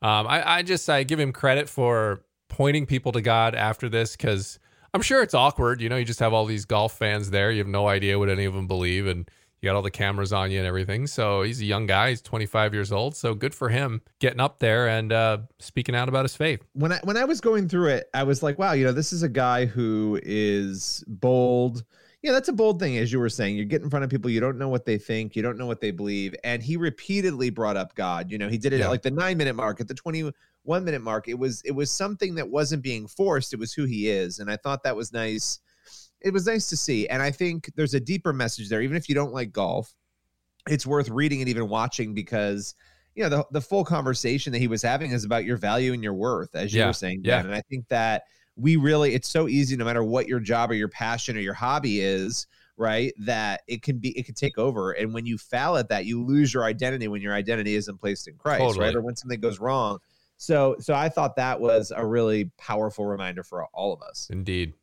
um, 0.02 0.26
I, 0.26 0.56
I 0.56 0.62
just 0.62 0.88
I 0.88 1.04
give 1.04 1.20
him 1.20 1.30
credit 1.30 1.68
for 1.68 2.22
pointing 2.48 2.86
people 2.86 3.12
to 3.12 3.20
God 3.20 3.54
after 3.54 3.88
this 3.88 4.16
because 4.16 4.58
I'm 4.94 5.02
sure 5.02 5.22
it's 5.22 5.34
awkward. 5.34 5.82
You 5.82 5.90
know, 5.90 5.96
you 5.96 6.06
just 6.06 6.20
have 6.20 6.32
all 6.32 6.46
these 6.46 6.64
golf 6.64 6.96
fans 6.96 7.30
there. 7.30 7.52
You 7.52 7.58
have 7.58 7.68
no 7.68 7.86
idea 7.86 8.18
what 8.18 8.30
any 8.30 8.46
of 8.46 8.54
them 8.54 8.66
believe, 8.66 9.06
and 9.06 9.30
you 9.60 9.68
got 9.68 9.76
all 9.76 9.82
the 9.82 9.90
cameras 9.90 10.32
on 10.32 10.50
you 10.50 10.58
and 10.58 10.66
everything. 10.66 11.06
So 11.06 11.42
he's 11.42 11.60
a 11.60 11.64
young 11.64 11.86
guy. 11.86 12.10
He's 12.10 12.22
25 12.22 12.72
years 12.72 12.92
old. 12.92 13.14
So 13.14 13.34
good 13.34 13.54
for 13.54 13.68
him 13.68 14.00
getting 14.18 14.40
up 14.40 14.58
there 14.58 14.88
and 14.88 15.12
uh, 15.12 15.38
speaking 15.58 15.94
out 15.94 16.08
about 16.08 16.24
his 16.24 16.34
faith. 16.34 16.62
When 16.72 16.92
I 16.92 17.00
when 17.04 17.16
I 17.16 17.24
was 17.24 17.40
going 17.40 17.68
through 17.68 17.88
it, 17.88 18.08
I 18.14 18.22
was 18.22 18.42
like, 18.42 18.58
wow, 18.58 18.72
you 18.72 18.84
know, 18.84 18.92
this 18.92 19.12
is 19.12 19.22
a 19.22 19.28
guy 19.28 19.66
who 19.66 20.18
is 20.22 21.04
bold. 21.06 21.84
Yeah, 22.22 22.32
that's 22.32 22.48
a 22.48 22.52
bold 22.52 22.80
thing, 22.80 22.98
as 22.98 23.10
you 23.10 23.18
were 23.18 23.30
saying. 23.30 23.56
You 23.56 23.64
get 23.64 23.80
in 23.80 23.88
front 23.88 24.04
of 24.04 24.10
people, 24.10 24.28
you 24.30 24.40
don't 24.40 24.58
know 24.58 24.68
what 24.68 24.84
they 24.84 24.98
think, 24.98 25.34
you 25.34 25.40
don't 25.42 25.56
know 25.56 25.64
what 25.64 25.80
they 25.80 25.90
believe, 25.90 26.34
and 26.44 26.62
he 26.62 26.76
repeatedly 26.76 27.48
brought 27.48 27.78
up 27.78 27.94
God. 27.94 28.30
You 28.30 28.36
know, 28.36 28.48
he 28.50 28.58
did 28.58 28.74
it 28.74 28.80
Yeah. 28.80 28.86
at 28.86 28.90
like 28.90 29.00
the 29.02 29.10
nine 29.10 29.38
minute 29.38 29.56
mark, 29.56 29.80
at 29.80 29.88
the 29.88 29.94
twenty 29.94 30.30
one 30.64 30.84
minute 30.84 31.00
mark. 31.02 31.28
It 31.28 31.38
was 31.38 31.62
it 31.64 31.70
was 31.72 31.90
something 31.90 32.34
that 32.34 32.48
wasn't 32.48 32.82
being 32.82 33.06
forced. 33.06 33.52
It 33.54 33.58
was 33.58 33.72
who 33.72 33.84
he 33.84 34.08
is, 34.08 34.38
and 34.38 34.50
I 34.50 34.56
thought 34.56 34.82
that 34.84 34.96
was 34.96 35.12
nice. 35.14 35.60
It 36.20 36.32
was 36.32 36.46
nice 36.46 36.68
to 36.68 36.76
see, 36.76 37.08
and 37.08 37.22
I 37.22 37.30
think 37.30 37.70
there's 37.76 37.94
a 37.94 38.00
deeper 38.00 38.32
message 38.32 38.68
there. 38.68 38.82
Even 38.82 38.96
if 38.96 39.08
you 39.08 39.14
don't 39.14 39.32
like 39.32 39.52
golf, 39.52 39.94
it's 40.68 40.86
worth 40.86 41.08
reading 41.08 41.40
and 41.40 41.48
even 41.48 41.68
watching 41.68 42.14
because 42.14 42.74
you 43.14 43.22
know 43.22 43.28
the, 43.28 43.46
the 43.52 43.60
full 43.60 43.84
conversation 43.84 44.52
that 44.52 44.58
he 44.58 44.68
was 44.68 44.82
having 44.82 45.10
is 45.10 45.24
about 45.24 45.44
your 45.44 45.56
value 45.56 45.92
and 45.92 46.02
your 46.02 46.14
worth 46.14 46.54
as 46.54 46.72
you 46.72 46.80
Yeah, 46.80 46.86
were 46.86 46.92
saying 46.92 47.22
yeah. 47.24 47.40
And 47.40 47.54
i 47.54 47.60
think 47.62 47.88
that 47.88 48.22
we 48.56 48.76
really 48.76 49.14
it's 49.14 49.28
so 49.28 49.48
easy 49.48 49.76
no 49.76 49.84
matter 49.84 50.04
what 50.04 50.28
your 50.28 50.40
job 50.40 50.70
or 50.70 50.74
your 50.74 50.88
passion 50.88 51.36
or 51.36 51.40
your 51.40 51.54
hobby 51.54 52.00
is 52.00 52.46
right 52.76 53.12
that 53.18 53.62
it 53.66 53.82
can 53.82 53.98
be 53.98 54.16
it 54.18 54.26
can 54.26 54.34
take 54.34 54.58
over 54.58 54.92
and 54.92 55.12
when 55.12 55.26
you 55.26 55.38
fail 55.38 55.76
at 55.76 55.88
that 55.88 56.06
you 56.06 56.24
lose 56.24 56.54
your 56.54 56.64
identity 56.64 57.08
when 57.08 57.20
your 57.20 57.34
identity 57.34 57.74
isn't 57.74 57.98
placed 57.98 58.28
in 58.28 58.34
christ 58.36 58.60
Totally. 58.60 58.86
right 58.86 58.94
or 58.94 59.00
when 59.00 59.16
something 59.16 59.40
goes 59.40 59.58
wrong 59.58 59.98
so 60.36 60.76
so 60.78 60.94
i 60.94 61.08
thought 61.08 61.36
that 61.36 61.60
was 61.60 61.92
a 61.94 62.04
really 62.06 62.50
powerful 62.58 63.06
reminder 63.06 63.42
for 63.42 63.64
all 63.66 63.92
of 63.92 64.02
us 64.02 64.28
Indeed. 64.30 64.74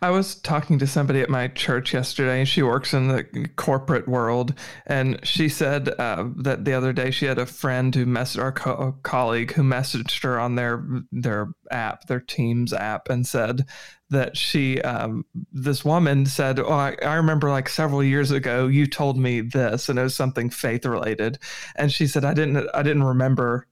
I 0.00 0.10
was 0.10 0.36
talking 0.36 0.78
to 0.78 0.86
somebody 0.86 1.20
at 1.20 1.28
my 1.28 1.48
church 1.48 1.92
yesterday, 1.92 2.44
she 2.44 2.62
works 2.62 2.94
in 2.94 3.08
the 3.08 3.48
corporate 3.56 4.08
world. 4.08 4.54
And 4.86 5.20
she 5.24 5.48
said 5.50 5.90
uh, 5.98 6.28
that 6.36 6.64
the 6.64 6.72
other 6.72 6.92
day 6.92 7.10
she 7.10 7.26
had 7.26 7.38
a 7.38 7.44
friend 7.44 7.94
who 7.94 8.06
messaged 8.06 8.42
our 8.42 8.52
co- 8.52 8.96
colleague 9.02 9.52
who 9.52 9.62
messaged 9.62 10.22
her 10.22 10.40
on 10.40 10.54
their 10.54 10.84
their 11.12 11.48
app, 11.70 12.06
their 12.06 12.20
Teams 12.20 12.72
app, 12.72 13.10
and 13.10 13.26
said 13.26 13.66
that 14.08 14.36
she, 14.36 14.80
um, 14.82 15.24
this 15.52 15.84
woman 15.84 16.24
said, 16.26 16.58
"Oh, 16.58 16.70
I, 16.72 16.96
I 17.02 17.14
remember 17.14 17.50
like 17.50 17.68
several 17.68 18.02
years 18.02 18.30
ago 18.30 18.68
you 18.68 18.86
told 18.86 19.18
me 19.18 19.40
this, 19.40 19.88
and 19.88 19.98
it 19.98 20.02
was 20.02 20.14
something 20.14 20.48
faith 20.50 20.86
related." 20.86 21.38
And 21.76 21.92
she 21.92 22.06
said, 22.06 22.24
"I 22.24 22.34
didn't, 22.34 22.68
I 22.74 22.82
didn't 22.82 23.04
remember." 23.04 23.66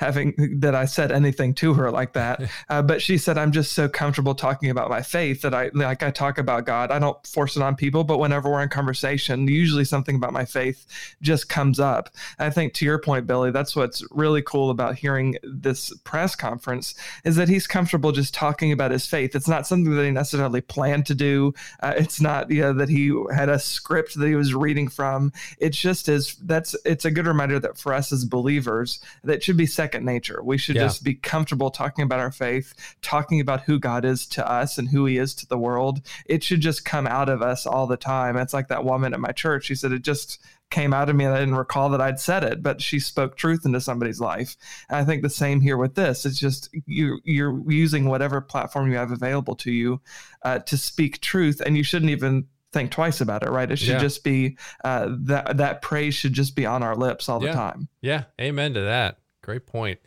Having 0.00 0.58
that 0.60 0.74
I 0.74 0.86
said 0.86 1.12
anything 1.12 1.52
to 1.54 1.74
her 1.74 1.90
like 1.90 2.14
that. 2.14 2.40
Uh, 2.68 2.82
but 2.82 3.02
she 3.02 3.18
said, 3.18 3.36
I'm 3.36 3.50
just 3.50 3.72
so 3.72 3.88
comfortable 3.88 4.34
talking 4.34 4.70
about 4.70 4.90
my 4.90 5.02
faith 5.02 5.42
that 5.42 5.54
I 5.54 5.70
like 5.74 6.04
I 6.04 6.10
talk 6.10 6.38
about 6.38 6.66
God. 6.66 6.92
I 6.92 7.00
don't 7.00 7.26
force 7.26 7.56
it 7.56 7.62
on 7.62 7.74
people, 7.74 8.04
but 8.04 8.18
whenever 8.18 8.48
we're 8.48 8.62
in 8.62 8.68
conversation, 8.68 9.48
usually 9.48 9.84
something 9.84 10.14
about 10.14 10.32
my 10.32 10.44
faith 10.44 10.86
just 11.20 11.48
comes 11.48 11.80
up. 11.80 12.10
I 12.38 12.50
think 12.50 12.74
to 12.74 12.84
your 12.84 13.00
point, 13.00 13.26
Billy, 13.26 13.50
that's 13.50 13.74
what's 13.74 14.04
really 14.12 14.42
cool 14.42 14.70
about 14.70 14.94
hearing 14.94 15.36
this 15.42 15.92
press 16.04 16.36
conference 16.36 16.94
is 17.24 17.34
that 17.36 17.48
he's 17.48 17.66
comfortable 17.66 18.12
just 18.12 18.34
talking 18.34 18.70
about 18.70 18.92
his 18.92 19.06
faith. 19.06 19.34
It's 19.34 19.48
not 19.48 19.66
something 19.66 19.94
that 19.94 20.04
he 20.04 20.10
necessarily 20.10 20.60
planned 20.60 21.06
to 21.06 21.14
do. 21.14 21.52
Uh, 21.82 21.94
it's 21.96 22.20
not 22.20 22.50
you 22.50 22.62
know, 22.62 22.72
that 22.74 22.88
he 22.88 23.12
had 23.34 23.48
a 23.48 23.58
script 23.58 24.16
that 24.16 24.28
he 24.28 24.36
was 24.36 24.54
reading 24.54 24.86
from. 24.86 25.32
It's 25.58 25.78
just 25.78 26.08
as 26.08 26.36
that's 26.36 26.76
it's 26.84 27.04
a 27.04 27.10
good 27.10 27.26
reminder 27.26 27.58
that 27.58 27.78
for 27.78 27.92
us 27.92 28.12
as 28.12 28.24
believers, 28.24 29.00
that 29.24 29.42
should 29.42 29.56
be 29.56 29.66
second 29.66 29.89
nature. 29.98 30.40
We 30.42 30.56
should 30.58 30.76
Yeah. 30.76 30.82
just 30.82 31.02
be 31.04 31.14
comfortable 31.14 31.70
talking 31.70 32.04
about 32.04 32.20
our 32.20 32.30
faith, 32.30 32.74
talking 33.02 33.40
about 33.40 33.62
who 33.62 33.78
God 33.78 34.04
is 34.04 34.26
to 34.28 34.48
us 34.50 34.78
and 34.78 34.88
who 34.88 35.06
he 35.06 35.18
is 35.18 35.34
to 35.36 35.46
the 35.46 35.58
world. 35.58 36.00
It 36.26 36.42
should 36.44 36.60
just 36.60 36.84
come 36.84 37.06
out 37.06 37.28
of 37.28 37.42
us 37.42 37.66
all 37.66 37.86
the 37.86 37.96
time. 37.96 38.36
It's 38.36 38.54
like 38.54 38.68
that 38.68 38.84
woman 38.84 39.12
at 39.12 39.20
my 39.20 39.32
church. 39.32 39.64
She 39.66 39.74
said 39.74 39.92
it 39.92 40.02
just 40.02 40.38
came 40.70 40.94
out 40.94 41.08
of 41.10 41.16
me 41.16 41.24
and 41.24 41.34
I 41.34 41.40
didn't 41.40 41.56
recall 41.56 41.88
that 41.90 42.00
I'd 42.00 42.20
said 42.20 42.44
it, 42.44 42.62
but 42.62 42.80
she 42.80 43.00
spoke 43.00 43.36
truth 43.36 43.66
into 43.66 43.80
somebody's 43.80 44.20
life. 44.20 44.56
And 44.88 44.96
I 44.98 45.04
think 45.04 45.22
the 45.22 45.28
same 45.28 45.60
here 45.60 45.76
with 45.76 45.96
this. 45.96 46.24
It's 46.24 46.38
just 46.38 46.68
you 46.86 47.18
you're 47.24 47.60
using 47.68 48.04
whatever 48.06 48.40
platform 48.40 48.88
you 48.90 48.96
have 48.96 49.10
available 49.10 49.56
to 49.56 49.72
you 49.72 50.00
uh, 50.44 50.60
to 50.60 50.76
speak 50.76 51.20
truth, 51.20 51.60
and 51.60 51.76
you 51.76 51.82
shouldn't 51.82 52.12
even 52.12 52.46
think 52.72 52.92
twice 52.92 53.20
about 53.20 53.42
it, 53.42 53.50
right? 53.50 53.68
It 53.68 53.80
should 53.80 53.88
Yeah. 53.88 53.98
just 53.98 54.22
be 54.22 54.56
uh, 54.84 55.08
that 55.22 55.56
that 55.56 55.82
praise 55.82 56.14
should 56.14 56.34
just 56.34 56.54
be 56.54 56.66
on 56.66 56.84
our 56.84 56.94
lips 56.94 57.28
all 57.28 57.42
Yeah. 57.42 57.50
the 57.50 57.56
time. 57.56 57.88
Yeah, 58.00 58.24
amen 58.40 58.74
to 58.74 58.80
that. 58.82 59.18
Great 59.42 59.66
point. 59.66 59.98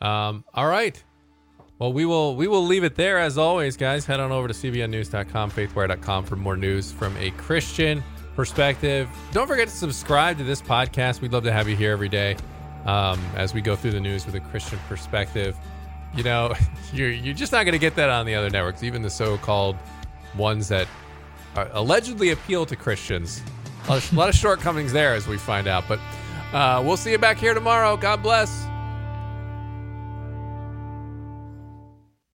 Um, 0.00 0.44
all 0.54 0.66
right. 0.66 1.02
Well, 1.78 1.92
we 1.92 2.04
will 2.04 2.36
we 2.36 2.46
will 2.46 2.64
leave 2.64 2.84
it 2.84 2.94
there 2.94 3.18
as 3.18 3.36
always, 3.36 3.76
guys. 3.76 4.06
Head 4.06 4.20
on 4.20 4.30
over 4.30 4.46
to 4.46 4.54
cbnnews.com, 4.54 5.50
faithwire.com 5.50 6.24
for 6.24 6.36
more 6.36 6.56
news 6.56 6.92
from 6.92 7.16
a 7.16 7.30
Christian 7.32 8.02
perspective. 8.36 9.08
Don't 9.32 9.46
forget 9.46 9.68
to 9.68 9.74
subscribe 9.74 10.38
to 10.38 10.44
this 10.44 10.62
podcast. 10.62 11.20
We'd 11.20 11.32
love 11.32 11.44
to 11.44 11.52
have 11.52 11.68
you 11.68 11.76
here 11.76 11.92
every 11.92 12.08
day 12.08 12.36
um, 12.84 13.20
as 13.36 13.54
we 13.54 13.60
go 13.60 13.74
through 13.74 13.92
the 13.92 14.00
news 14.00 14.24
with 14.26 14.34
a 14.34 14.40
Christian 14.40 14.78
perspective. 14.88 15.56
You 16.16 16.22
know, 16.22 16.54
you're 16.92 17.10
you're 17.10 17.34
just 17.34 17.52
not 17.52 17.64
going 17.64 17.72
to 17.72 17.78
get 17.78 17.96
that 17.96 18.10
on 18.10 18.24
the 18.24 18.34
other 18.34 18.50
networks, 18.50 18.82
even 18.82 19.02
the 19.02 19.10
so-called 19.10 19.76
ones 20.36 20.68
that 20.68 20.86
are 21.56 21.68
allegedly 21.72 22.30
appeal 22.30 22.66
to 22.66 22.76
Christians. 22.76 23.42
A 23.86 23.90
lot 23.90 23.98
of, 23.98 24.12
a 24.12 24.16
lot 24.16 24.28
of 24.28 24.34
shortcomings 24.34 24.92
there, 24.92 25.14
as 25.14 25.26
we 25.26 25.38
find 25.38 25.66
out. 25.66 25.84
But 25.88 25.98
uh, 26.52 26.82
we'll 26.84 26.96
see 26.96 27.10
you 27.10 27.18
back 27.18 27.38
here 27.38 27.54
tomorrow. 27.54 27.96
God 27.96 28.22
bless. 28.22 28.64